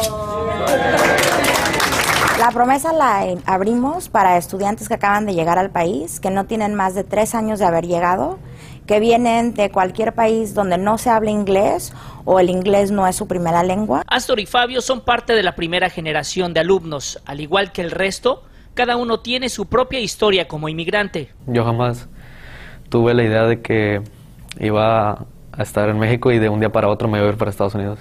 La 2.40 2.52
promesa 2.54 2.94
la 2.94 3.26
abrimos 3.48 4.08
para 4.08 4.38
estudiantes 4.38 4.88
que 4.88 4.94
acaban 4.94 5.26
de 5.26 5.34
llegar 5.34 5.58
al 5.58 5.72
país, 5.72 6.20
que 6.20 6.30
no 6.30 6.46
tienen 6.46 6.76
más 6.76 6.94
de 6.94 7.04
tres 7.04 7.34
años 7.34 7.58
de 7.58 7.66
haber 7.66 7.88
llegado, 7.88 8.38
que 8.86 9.00
vienen 9.00 9.56
de 9.56 9.72
cualquier 9.72 10.14
país 10.14 10.54
donde 10.54 10.78
no 10.78 11.00
se 11.00 11.10
habla 11.10 11.32
inglés 11.32 11.92
o 12.24 12.40
el 12.40 12.52
inglés 12.52 12.92
no 12.92 13.08
es 13.08 13.16
su 13.16 13.28
primera 13.28 13.64
lengua. 13.64 14.04
Astor 14.06 14.40
y 14.40 14.46
Fabio 14.46 14.80
son 14.80 15.02
parte 15.02 15.34
de 15.34 15.42
la 15.42 15.56
primera 15.56 15.90
generación 15.90 16.54
de 16.54 16.60
alumnos. 16.60 17.20
Al 17.26 17.40
igual 17.40 17.72
que 17.72 17.82
el 17.82 17.90
resto, 17.90 18.44
cada 18.76 18.96
uno 18.96 19.22
tiene 19.22 19.50
su 19.50 19.66
propia 19.66 20.00
historia 20.00 20.48
como 20.48 20.70
inmigrante. 20.70 21.34
Yo 21.48 21.66
jamás 21.66 22.08
tuve 22.90 23.16
la 23.16 23.24
idea 23.24 23.46
de 23.46 23.60
que 23.62 24.04
iba 24.60 25.26
a 25.52 25.64
estar 25.64 25.90
en 25.90 25.98
México 25.98 26.32
y 26.32 26.38
de 26.38 26.50
un 26.50 26.60
día 26.60 26.72
para 26.72 26.90
otro 26.90 27.08
me 27.08 27.18
iba 27.18 27.28
a 27.28 27.32
ir 27.32 27.38
para 27.38 27.50
Estados 27.50 27.74
Unidos. 27.74 27.98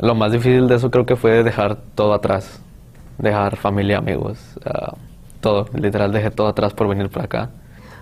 Lo 0.00 0.14
más 0.14 0.32
difícil 0.32 0.66
de 0.66 0.76
eso 0.76 0.90
creo 0.90 1.04
que 1.04 1.14
fue 1.14 1.42
dejar 1.42 1.76
todo 1.94 2.14
atrás, 2.14 2.58
dejar 3.18 3.56
familia, 3.56 3.98
amigos, 3.98 4.38
uh, 4.64 4.96
todo. 5.42 5.66
Literal 5.74 6.10
dejé 6.10 6.30
todo 6.30 6.48
atrás 6.48 6.72
por 6.72 6.88
venir 6.88 7.10
para 7.10 7.26
acá. 7.26 7.50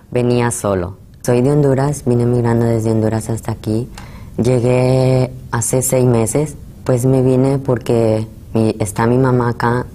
Venía 0.09 0.49
solo. 0.51 0.97
Soy 1.25 1.41
de 1.41 1.51
Honduras, 1.51 2.03
vine 2.05 2.25
migrando 2.25 2.65
desde 2.65 2.91
Honduras 2.91 3.29
hasta 3.29 3.51
aquí. 3.51 3.89
Llegué 4.37 5.29
hace 5.51 5.81
seis 5.81 6.05
meses, 6.05 6.55
pues 6.85 7.05
me 7.05 7.21
vine 7.21 7.57
porque 7.57 8.25
mi, 8.53 8.73
está 8.79 9.05
mi 9.05 9.17
mamá 9.17 9.49
acá, 9.49 9.85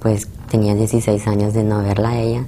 pues 0.00 0.28
tenía 0.50 0.74
16 0.74 1.26
años 1.26 1.52
de 1.52 1.64
no 1.64 1.82
verla 1.82 2.10
a 2.10 2.18
ella. 2.18 2.46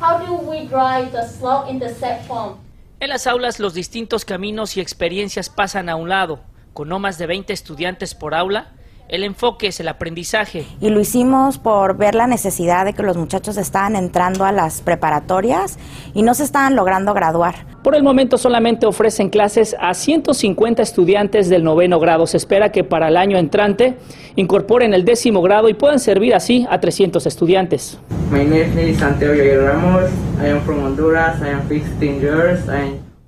How 0.00 0.26
do 0.26 0.36
we 0.48 0.60
drive 0.60 1.10
the 1.12 1.28
slope 1.28 1.70
in 1.70 1.78
the 1.78 1.90
set 1.90 2.26
form? 2.26 2.54
En 3.00 3.10
las 3.10 3.26
aulas 3.26 3.60
los 3.60 3.74
distintos 3.74 4.24
caminos 4.24 4.78
y 4.78 4.80
experiencias 4.80 5.50
pasan 5.50 5.90
a 5.90 5.96
un 5.96 6.08
lado 6.08 6.40
con 6.78 6.90
no 6.90 7.00
más 7.00 7.18
de 7.18 7.26
20 7.26 7.52
estudiantes 7.52 8.14
por 8.14 8.36
aula, 8.36 8.68
el 9.08 9.24
enfoque 9.24 9.66
es 9.66 9.80
el 9.80 9.88
aprendizaje. 9.88 10.64
Y 10.80 10.90
lo 10.90 11.00
hicimos 11.00 11.58
por 11.58 11.96
ver 11.96 12.14
la 12.14 12.28
necesidad 12.28 12.84
de 12.84 12.92
que 12.92 13.02
los 13.02 13.16
muchachos 13.16 13.56
estaban 13.56 13.96
entrando 13.96 14.44
a 14.44 14.52
las 14.52 14.80
preparatorias 14.80 15.76
y 16.14 16.22
no 16.22 16.34
se 16.34 16.44
estaban 16.44 16.76
logrando 16.76 17.14
graduar. 17.14 17.66
Por 17.82 17.96
el 17.96 18.04
momento 18.04 18.38
solamente 18.38 18.86
ofrecen 18.86 19.28
clases 19.28 19.74
a 19.80 19.92
150 19.92 20.80
estudiantes 20.80 21.48
del 21.48 21.64
noveno 21.64 21.98
grado. 21.98 22.28
Se 22.28 22.36
espera 22.36 22.70
que 22.70 22.84
para 22.84 23.08
el 23.08 23.16
año 23.16 23.38
entrante 23.38 23.96
incorporen 24.36 24.94
el 24.94 25.04
décimo 25.04 25.42
grado 25.42 25.68
y 25.68 25.74
puedan 25.74 25.98
servir 25.98 26.32
así 26.32 26.64
a 26.70 26.78
300 26.78 27.26
estudiantes. 27.26 27.98
My 28.30 28.44
name 28.44 28.88
is 28.88 29.00
Santiago 29.00 29.34
Ramos. 29.66 30.04
I 30.40 30.50
am 30.50 30.60
from 30.60 30.84
Honduras. 30.84 31.42
I 31.42 31.48
am 31.48 31.68
15 31.68 32.20
years. 32.20 32.60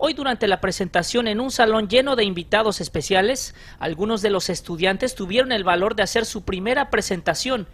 Hoy 0.02 0.14
durante 0.14 0.48
la 0.48 0.62
presentación 0.62 1.28
en 1.28 1.40
un 1.40 1.50
salón 1.50 1.86
lleno 1.86 2.16
de 2.16 2.24
invitados 2.24 2.80
especiales, 2.80 3.54
algunos 3.78 4.22
de 4.22 4.30
los 4.30 4.48
estudiantes 4.48 5.14
tuvieron 5.14 5.52
el 5.52 5.62
valor 5.62 5.94
de 5.94 6.02
hacer 6.02 6.24
su 6.24 6.40
primera 6.40 6.88
presentación 6.88 7.66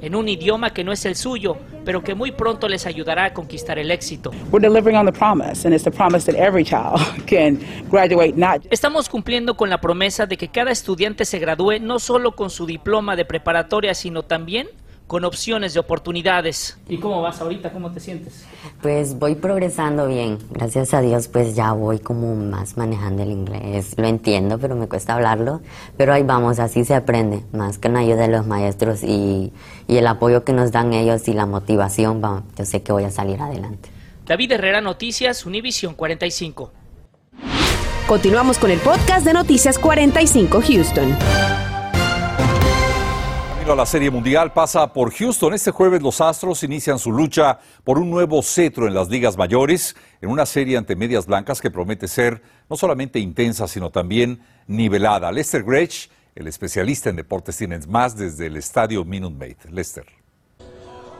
en 0.00 0.14
un 0.14 0.28
idioma 0.28 0.72
que 0.72 0.84
no 0.84 0.92
es 0.92 1.06
el 1.06 1.16
suyo, 1.16 1.56
pero 1.84 2.04
que 2.04 2.14
muy 2.14 2.30
pronto 2.30 2.68
les 2.68 2.86
ayudará 2.86 3.24
a 3.24 3.34
conquistar 3.34 3.80
el 3.80 3.90
éxito. 3.90 4.30
Estamos 8.70 9.08
cumpliendo 9.08 9.56
con 9.56 9.70
la 9.70 9.80
promesa 9.80 10.26
de 10.26 10.36
que 10.36 10.46
cada 10.46 10.70
estudiante 10.70 11.24
se 11.24 11.40
gradúe 11.40 11.80
no 11.80 11.98
solo 11.98 12.36
con 12.36 12.48
su 12.48 12.64
diploma 12.64 13.16
de 13.16 13.24
preparatoria, 13.24 13.92
sino 13.92 14.22
también 14.22 14.68
con 15.06 15.24
opciones 15.24 15.74
de 15.74 15.80
oportunidades. 15.80 16.78
¿Y 16.88 16.98
cómo 16.98 17.20
vas 17.20 17.40
ahorita? 17.40 17.72
¿Cómo 17.72 17.92
te 17.92 18.00
sientes? 18.00 18.44
Pues 18.80 19.18
voy 19.18 19.34
progresando 19.34 20.06
bien. 20.06 20.38
Gracias 20.50 20.94
a 20.94 21.00
Dios, 21.00 21.28
pues 21.28 21.54
ya 21.54 21.72
voy 21.72 21.98
como 21.98 22.34
más 22.34 22.76
manejando 22.76 23.22
el 23.22 23.30
inglés. 23.30 23.94
Lo 23.98 24.06
entiendo, 24.06 24.58
pero 24.58 24.76
me 24.76 24.88
cuesta 24.88 25.14
hablarlo. 25.14 25.60
Pero 25.96 26.12
ahí 26.12 26.22
vamos, 26.22 26.58
así 26.58 26.84
se 26.84 26.94
aprende, 26.94 27.44
más 27.52 27.78
con 27.78 27.94
la 27.94 28.00
ayuda 28.00 28.22
de 28.22 28.28
los 28.28 28.46
maestros 28.46 29.02
y, 29.02 29.52
y 29.86 29.96
el 29.96 30.06
apoyo 30.06 30.44
que 30.44 30.52
nos 30.52 30.72
dan 30.72 30.92
ellos 30.94 31.28
y 31.28 31.32
la 31.34 31.46
motivación, 31.46 32.22
yo 32.56 32.64
sé 32.64 32.82
que 32.82 32.92
voy 32.92 33.04
a 33.04 33.10
salir 33.10 33.40
adelante. 33.40 33.90
David 34.26 34.52
Herrera, 34.52 34.80
Noticias, 34.80 35.44
Univisión 35.44 35.94
45. 35.94 36.72
Continuamos 38.06 38.58
con 38.58 38.70
el 38.70 38.78
podcast 38.78 39.24
de 39.26 39.32
Noticias 39.32 39.78
45 39.78 40.62
Houston 40.62 41.63
la 43.72 43.86
Serie 43.86 44.10
Mundial 44.10 44.52
pasa 44.52 44.92
por 44.92 45.10
Houston. 45.10 45.54
Este 45.54 45.70
jueves 45.70 46.02
los 46.02 46.20
Astros 46.20 46.62
inician 46.62 46.98
su 46.98 47.10
lucha 47.10 47.58
por 47.82 47.98
un 47.98 48.10
nuevo 48.10 48.42
cetro 48.42 48.86
en 48.86 48.92
las 48.92 49.08
ligas 49.08 49.38
mayores, 49.38 49.96
en 50.20 50.28
una 50.28 50.44
serie 50.44 50.76
ante 50.76 50.94
medias 50.94 51.26
blancas 51.26 51.62
que 51.62 51.70
promete 51.70 52.06
ser 52.06 52.42
no 52.68 52.76
solamente 52.76 53.18
intensa, 53.18 53.66
sino 53.66 53.90
también 53.90 54.40
nivelada. 54.66 55.32
Lester 55.32 55.64
Gretsch, 55.64 56.08
El 56.34 56.46
especialista 56.46 57.10
en 57.10 57.16
deportes 57.16 57.56
tiene 57.56 57.78
más 57.88 58.16
desde 58.16 58.46
el 58.46 58.56
estadio 58.56 59.04
Minute 59.04 59.36
Maid. 59.36 59.56
Lester. 59.70 60.23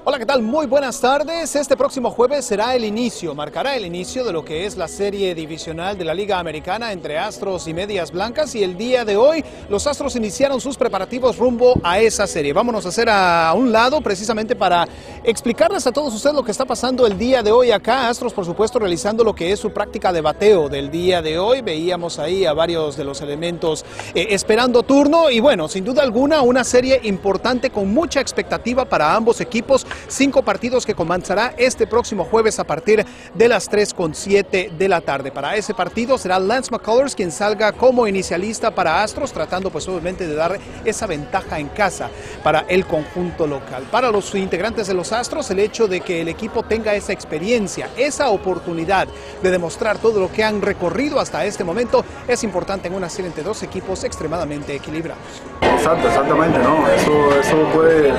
Hola, 0.06 0.18
¿qué 0.18 0.26
tal? 0.26 0.42
Muy 0.42 0.66
buenas 0.66 1.00
tardes. 1.00 1.56
Este 1.56 1.78
próximo 1.78 2.10
jueves 2.10 2.44
será 2.44 2.74
el 2.74 2.84
inicio, 2.84 3.34
marcará 3.34 3.74
el 3.74 3.86
inicio 3.86 4.22
de 4.22 4.34
lo 4.34 4.44
que 4.44 4.66
es 4.66 4.76
la 4.76 4.86
serie 4.86 5.34
divisional 5.34 5.96
de 5.96 6.04
la 6.04 6.12
Liga 6.12 6.38
Americana 6.38 6.92
entre 6.92 7.16
Astros 7.16 7.66
y 7.68 7.72
Medias 7.72 8.10
Blancas 8.10 8.54
y 8.54 8.62
el 8.62 8.76
día 8.76 9.06
de 9.06 9.16
hoy 9.16 9.42
los 9.70 9.86
Astros 9.86 10.14
iniciaron 10.16 10.60
sus 10.60 10.76
preparativos 10.76 11.38
rumbo 11.38 11.80
a 11.82 12.00
esa 12.00 12.26
serie. 12.26 12.52
Vámonos 12.52 12.84
a 12.84 12.90
hacer 12.90 13.08
a 13.08 13.50
un 13.56 13.72
lado 13.72 14.02
precisamente 14.02 14.54
para 14.54 14.86
explicarles 15.22 15.86
a 15.86 15.92
todos 15.92 16.12
ustedes 16.12 16.36
lo 16.36 16.44
que 16.44 16.50
está 16.50 16.66
pasando 16.66 17.06
el 17.06 17.16
día 17.16 17.42
de 17.42 17.50
hoy 17.50 17.70
acá. 17.70 18.10
Astros, 18.10 18.34
por 18.34 18.44
supuesto, 18.44 18.78
realizando 18.78 19.24
lo 19.24 19.34
que 19.34 19.52
es 19.52 19.58
su 19.58 19.70
práctica 19.70 20.12
de 20.12 20.20
bateo 20.20 20.68
del 20.68 20.90
día 20.90 21.22
de 21.22 21.38
hoy. 21.38 21.62
Veíamos 21.62 22.18
ahí 22.18 22.44
a 22.44 22.52
varios 22.52 22.98
de 22.98 23.04
los 23.04 23.22
elementos 23.22 23.86
eh, 24.14 24.26
esperando 24.28 24.82
turno 24.82 25.30
y 25.30 25.40
bueno, 25.40 25.66
sin 25.66 25.82
duda 25.82 26.02
alguna 26.02 26.42
una 26.42 26.62
serie 26.62 27.00
importante 27.04 27.70
con 27.70 27.94
mucha 27.94 28.20
expectativa 28.20 28.84
para 28.84 29.14
ambos 29.14 29.40
equipos 29.40 29.86
cinco 30.08 30.42
partidos 30.42 30.86
que 30.86 30.94
comenzará 30.94 31.54
este 31.56 31.86
próximo 31.86 32.24
jueves 32.24 32.58
a 32.58 32.64
partir 32.64 33.04
de 33.34 33.48
las 33.48 33.68
3 33.68 33.94
con 33.94 34.14
7 34.14 34.72
de 34.76 34.88
la 34.88 35.00
tarde. 35.00 35.30
Para 35.30 35.56
ese 35.56 35.74
partido 35.74 36.18
será 36.18 36.38
Lance 36.38 36.70
McCullers 36.70 37.14
quien 37.14 37.30
salga 37.30 37.72
como 37.72 38.06
inicialista 38.06 38.74
para 38.74 39.02
Astros, 39.02 39.32
tratando 39.32 39.70
pues 39.70 39.88
obviamente 39.88 40.26
de 40.26 40.34
dar 40.34 40.58
esa 40.84 41.06
ventaja 41.06 41.58
en 41.58 41.68
casa 41.68 42.10
para 42.42 42.60
el 42.68 42.86
conjunto 42.86 43.46
local. 43.46 43.84
Para 43.90 44.10
los 44.10 44.34
integrantes 44.34 44.86
de 44.86 44.94
los 44.94 45.12
Astros, 45.12 45.50
el 45.50 45.58
hecho 45.58 45.88
de 45.88 46.00
que 46.00 46.20
el 46.20 46.28
equipo 46.28 46.62
tenga 46.62 46.94
esa 46.94 47.12
experiencia, 47.12 47.88
esa 47.96 48.30
oportunidad 48.30 49.08
de 49.42 49.50
demostrar 49.50 49.98
todo 49.98 50.20
lo 50.20 50.32
que 50.32 50.44
han 50.44 50.62
recorrido 50.62 51.20
hasta 51.20 51.44
este 51.44 51.64
momento 51.64 52.04
es 52.28 52.44
importante 52.44 52.88
en 52.88 52.94
una 52.94 53.08
serie 53.08 53.28
entre 53.28 53.42
dos 53.42 53.62
equipos 53.62 54.04
extremadamente 54.04 54.74
equilibrados. 54.74 55.22
Exacto, 55.60 56.08
exactamente, 56.08 56.58
¿no? 56.58 56.88
Eso, 56.88 57.38
eso 57.38 57.56
puede, 57.74 58.12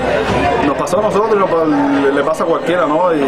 nos 0.66 0.78
pasó 0.78 1.00
a 1.00 1.04
nosotros, 1.04 1.40
le, 1.68 2.24
pasa 2.24 2.44
a 2.44 2.48
cualquiera, 2.48 2.86
¿no? 2.86 3.14
Y, 3.14 3.20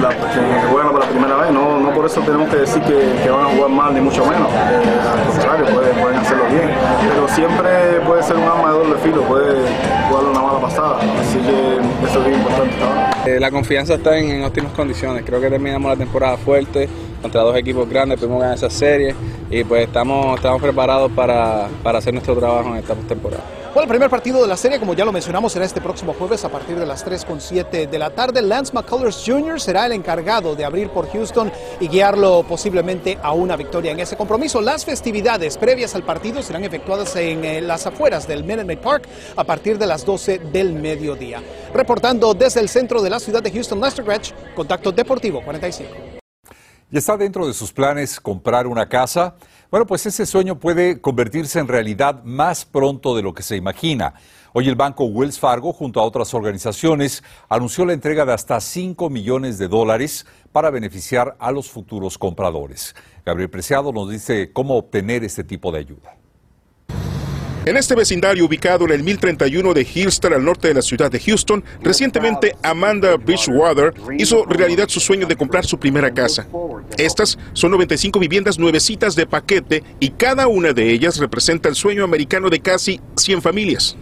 la, 0.00 0.08
que 0.08 0.68
juegan 0.70 0.90
por 0.92 1.00
la 1.00 1.08
primera 1.08 1.36
vez, 1.36 1.52
¿no? 1.52 1.78
No 1.80 1.90
por 1.90 2.06
eso 2.06 2.20
tenemos 2.20 2.48
que 2.48 2.56
decir 2.56 2.82
que, 2.82 3.30
van 3.30 3.46
a 3.46 3.54
jugar 3.54 3.70
mal, 3.70 3.94
ni 3.94 4.00
mucho 4.00 4.24
menos. 4.24 4.48
al 4.52 5.26
contrario, 5.28 5.66
pueden, 5.66 6.18
hacerlo 6.18 6.44
bien. 6.50 6.70
Pero 7.08 7.28
siempre 7.28 8.00
puede 8.06 8.22
ser 8.22 8.36
un 8.36 8.44
arma 8.44 8.72
de 8.72 8.78
doble 8.78 8.96
filo, 9.02 9.22
puede 9.22 9.66
jugar 10.08 10.24
una 10.24 10.40
mala 10.40 10.60
pasada. 10.60 10.98
Así 11.20 11.38
que 11.38 12.06
eso 12.06 12.18
es 12.20 12.26
bien 12.26 12.38
importante. 12.40 12.74
Eh, 13.26 13.40
la 13.40 13.50
confianza 13.50 13.94
está 13.94 14.16
en, 14.18 14.44
óptimas 14.44 14.72
condiciones. 14.72 15.24
Creo 15.24 15.40
que 15.40 15.50
terminamos 15.50 15.90
la 15.90 15.96
temporada 15.96 16.36
fuerte 16.36 16.88
contra 17.20 17.42
dos 17.42 17.56
equipos 17.56 17.88
grandes, 17.88 18.18
pudimos 18.18 18.40
ganar 18.40 18.56
esa 18.56 18.70
serie 18.70 19.14
y 19.50 19.64
pues 19.64 19.86
estamos, 19.86 20.36
estamos 20.36 20.60
preparados 20.62 21.10
para, 21.12 21.68
para 21.82 21.98
hacer 21.98 22.12
nuestro 22.12 22.36
trabajo 22.36 22.70
en 22.70 22.76
esta 22.76 22.94
temporada. 22.94 23.42
Bueno, 23.76 23.92
el 23.92 23.98
primer 23.98 24.08
partido 24.08 24.40
de 24.40 24.48
la 24.48 24.56
serie, 24.56 24.80
como 24.80 24.94
ya 24.94 25.04
lo 25.04 25.12
mencionamos, 25.12 25.52
será 25.52 25.66
este 25.66 25.82
próximo 25.82 26.14
jueves 26.14 26.42
a 26.46 26.48
partir 26.48 26.78
de 26.78 26.86
las 26.86 27.06
3.7 27.06 27.86
de 27.86 27.98
la 27.98 28.08
tarde. 28.08 28.40
Lance 28.40 28.72
McCullers 28.72 29.22
Jr. 29.26 29.60
será 29.60 29.84
el 29.84 29.92
encargado 29.92 30.56
de 30.56 30.64
abrir 30.64 30.88
por 30.88 31.12
Houston 31.12 31.52
y 31.78 31.86
guiarlo 31.86 32.42
posiblemente 32.48 33.18
a 33.22 33.32
una 33.32 33.54
victoria 33.54 33.92
en 33.92 34.00
ese 34.00 34.16
compromiso. 34.16 34.62
Las 34.62 34.86
festividades 34.86 35.58
previas 35.58 35.94
al 35.94 36.04
partido 36.04 36.40
serán 36.42 36.64
efectuadas 36.64 37.14
en 37.16 37.44
eh, 37.44 37.60
las 37.60 37.86
afueras 37.86 38.26
del 38.26 38.44
Minute 38.44 38.64
Maid 38.64 38.78
Park 38.78 39.08
a 39.36 39.44
partir 39.44 39.76
de 39.76 39.86
las 39.86 40.06
12 40.06 40.38
del 40.38 40.72
mediodía. 40.72 41.42
Reportando 41.74 42.32
desde 42.32 42.60
el 42.60 42.70
centro 42.70 43.02
de 43.02 43.10
la 43.10 43.20
ciudad 43.20 43.42
de 43.42 43.52
Houston, 43.52 43.78
Lester 43.78 44.06
Gretsch, 44.06 44.32
Contacto 44.54 44.90
Deportivo 44.90 45.44
45. 45.44 46.16
¿Y 46.88 46.96
está 46.96 47.16
dentro 47.16 47.46
de 47.46 47.52
sus 47.52 47.72
planes 47.72 48.20
comprar 48.20 48.66
una 48.66 48.88
casa? 48.88 49.34
Bueno, 49.76 49.86
pues 49.86 50.06
ese 50.06 50.24
sueño 50.24 50.58
puede 50.58 51.02
convertirse 51.02 51.58
en 51.58 51.68
realidad 51.68 52.24
más 52.24 52.64
pronto 52.64 53.14
de 53.14 53.20
lo 53.20 53.34
que 53.34 53.42
se 53.42 53.56
imagina. 53.56 54.14
Hoy 54.54 54.70
el 54.70 54.74
banco 54.74 55.04
Wells 55.04 55.38
Fargo, 55.38 55.74
junto 55.74 56.00
a 56.00 56.04
otras 56.04 56.32
organizaciones, 56.32 57.22
anunció 57.50 57.84
la 57.84 57.92
entrega 57.92 58.24
de 58.24 58.32
hasta 58.32 58.58
5 58.58 59.10
millones 59.10 59.58
de 59.58 59.68
dólares 59.68 60.24
para 60.50 60.70
beneficiar 60.70 61.36
a 61.38 61.52
los 61.52 61.70
futuros 61.70 62.16
compradores. 62.16 62.94
Gabriel 63.26 63.50
Preciado 63.50 63.92
nos 63.92 64.08
dice 64.08 64.50
cómo 64.50 64.78
obtener 64.78 65.24
este 65.24 65.44
tipo 65.44 65.70
de 65.70 65.80
ayuda. 65.80 66.16
En 67.66 67.76
este 67.76 67.96
vecindario 67.96 68.46
ubicado 68.46 68.84
en 68.84 68.92
el 68.92 69.02
1031 69.02 69.74
de 69.74 69.82
Hillstar 69.82 70.32
al 70.32 70.44
norte 70.44 70.68
de 70.68 70.74
la 70.74 70.82
ciudad 70.82 71.10
de 71.10 71.18
Houston, 71.18 71.64
recientemente 71.82 72.54
Amanda 72.62 73.16
Bridgewater 73.16 73.92
hizo 74.16 74.44
realidad 74.44 74.88
su 74.88 75.00
sueño 75.00 75.26
de 75.26 75.34
comprar 75.34 75.66
su 75.66 75.76
primera 75.76 76.14
casa. 76.14 76.46
Estas 76.96 77.36
son 77.54 77.72
95 77.72 78.20
viviendas 78.20 78.56
nuevecitas 78.56 79.16
de 79.16 79.26
paquete 79.26 79.82
y 79.98 80.10
cada 80.10 80.46
una 80.46 80.72
de 80.72 80.92
ellas 80.92 81.18
representa 81.18 81.68
el 81.68 81.74
sueño 81.74 82.04
americano 82.04 82.50
de 82.50 82.60
casi 82.60 83.00
100 83.16 83.42
familias. 83.42 83.96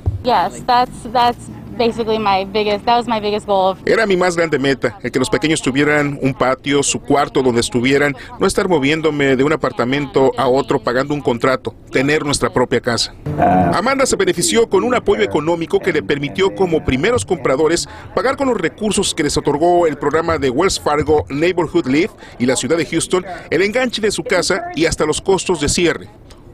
Era 3.84 4.06
mi 4.06 4.16
más 4.16 4.36
grande 4.36 4.58
meta, 4.58 4.98
el 5.02 5.10
que 5.10 5.18
los 5.18 5.30
pequeños 5.30 5.60
tuvieran 5.62 6.18
un 6.22 6.34
patio, 6.34 6.82
su 6.82 7.00
cuarto 7.00 7.42
donde 7.42 7.60
estuvieran, 7.60 8.16
no 8.38 8.46
estar 8.46 8.68
moviéndome 8.68 9.36
de 9.36 9.44
un 9.44 9.52
apartamento 9.52 10.32
a 10.36 10.48
otro 10.48 10.82
pagando 10.82 11.14
un 11.14 11.20
contrato, 11.20 11.74
tener 11.90 12.24
nuestra 12.24 12.52
propia 12.52 12.80
casa. 12.80 13.14
Amanda 13.72 14.06
se 14.06 14.16
benefició 14.16 14.68
con 14.68 14.84
un 14.84 14.94
apoyo 14.94 15.22
económico 15.22 15.80
que 15.80 15.92
le 15.92 16.02
permitió 16.02 16.54
como 16.54 16.84
primeros 16.84 17.24
compradores 17.24 17.88
pagar 18.14 18.36
con 18.36 18.48
los 18.48 18.56
recursos 18.60 19.14
que 19.14 19.24
les 19.24 19.36
otorgó 19.36 19.86
el 19.86 19.96
programa 19.96 20.38
de 20.38 20.50
Wells 20.50 20.80
Fargo 20.80 21.24
Neighborhood 21.28 21.86
Live 21.86 22.10
y 22.38 22.46
la 22.46 22.56
ciudad 22.56 22.76
de 22.76 22.86
Houston 22.86 23.24
el 23.50 23.62
enganche 23.62 24.00
de 24.00 24.10
su 24.10 24.22
casa 24.22 24.62
y 24.74 24.86
hasta 24.86 25.04
los 25.04 25.20
costos 25.20 25.60
de 25.60 25.68
cierre. 25.68 26.08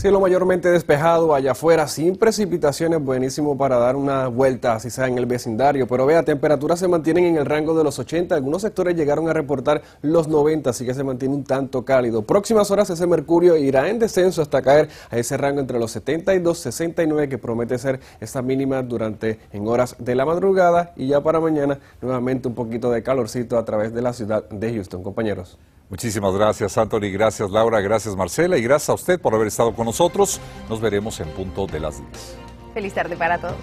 Cielo 0.00 0.18
mayormente 0.18 0.70
despejado 0.70 1.34
allá 1.34 1.50
afuera, 1.50 1.86
sin 1.86 2.16
precipitaciones, 2.16 3.04
buenísimo 3.04 3.58
para 3.58 3.76
dar 3.76 3.96
una 3.96 4.28
vuelta, 4.28 4.74
así 4.74 4.88
sea 4.88 5.08
en 5.08 5.18
el 5.18 5.26
vecindario. 5.26 5.86
Pero 5.86 6.06
vea, 6.06 6.22
temperaturas 6.22 6.78
se 6.78 6.88
mantienen 6.88 7.26
en 7.26 7.36
el 7.36 7.44
rango 7.44 7.76
de 7.76 7.84
los 7.84 7.98
80, 7.98 8.34
algunos 8.34 8.62
sectores 8.62 8.96
llegaron 8.96 9.28
a 9.28 9.34
reportar 9.34 9.82
los 10.00 10.26
90, 10.26 10.70
así 10.70 10.86
que 10.86 10.94
se 10.94 11.04
mantiene 11.04 11.34
un 11.34 11.44
tanto 11.44 11.84
cálido. 11.84 12.22
Próximas 12.22 12.70
horas 12.70 12.88
ese 12.88 13.06
mercurio 13.06 13.58
irá 13.58 13.90
en 13.90 13.98
descenso 13.98 14.40
hasta 14.40 14.62
caer 14.62 14.88
a 15.10 15.18
ese 15.18 15.36
rango 15.36 15.60
entre 15.60 15.78
los 15.78 15.90
72 15.90 16.58
y 16.58 16.62
69 16.62 17.28
que 17.28 17.36
promete 17.36 17.76
ser 17.76 18.00
esta 18.20 18.40
mínima 18.40 18.82
durante 18.82 19.38
en 19.52 19.68
horas 19.68 19.96
de 19.98 20.14
la 20.14 20.24
madrugada 20.24 20.94
y 20.96 21.08
ya 21.08 21.22
para 21.22 21.40
mañana 21.40 21.78
nuevamente 22.00 22.48
un 22.48 22.54
poquito 22.54 22.90
de 22.90 23.02
calorcito 23.02 23.58
a 23.58 23.66
través 23.66 23.92
de 23.92 24.00
la 24.00 24.14
ciudad 24.14 24.48
de 24.48 24.72
Houston, 24.72 25.02
compañeros. 25.02 25.58
Muchísimas 25.90 26.32
gracias, 26.34 26.78
Anthony. 26.78 27.10
Gracias, 27.12 27.50
Laura. 27.50 27.80
Gracias, 27.80 28.16
Marcela. 28.16 28.56
Y 28.56 28.62
gracias 28.62 28.88
a 28.88 28.94
usted 28.94 29.20
por 29.20 29.34
haber 29.34 29.48
estado 29.48 29.74
con 29.74 29.86
nosotros. 29.86 30.40
Nos 30.68 30.80
veremos 30.80 31.18
en 31.20 31.28
punto 31.30 31.66
de 31.66 31.80
las 31.80 31.98
10. 31.98 32.36
Feliz 32.72 32.94
tarde 32.94 33.16
para 33.16 33.38
todos. 33.38 33.56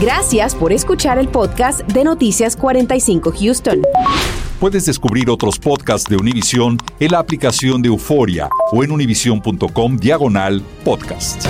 Gracias 0.00 0.54
por 0.54 0.72
escuchar 0.72 1.18
el 1.18 1.28
podcast 1.28 1.80
de 1.80 2.04
Noticias 2.04 2.56
45 2.56 3.32
Houston. 3.38 3.82
Puedes 4.60 4.86
descubrir 4.86 5.28
otros 5.28 5.58
podcasts 5.58 6.08
de 6.08 6.16
Univision 6.16 6.78
en 7.00 7.10
la 7.10 7.18
aplicación 7.18 7.82
de 7.82 7.88
Euforia 7.88 8.48
o 8.72 8.84
en 8.84 8.92
univision.com 8.92 9.96
diagonal 9.96 10.62
podcast. 10.84 11.46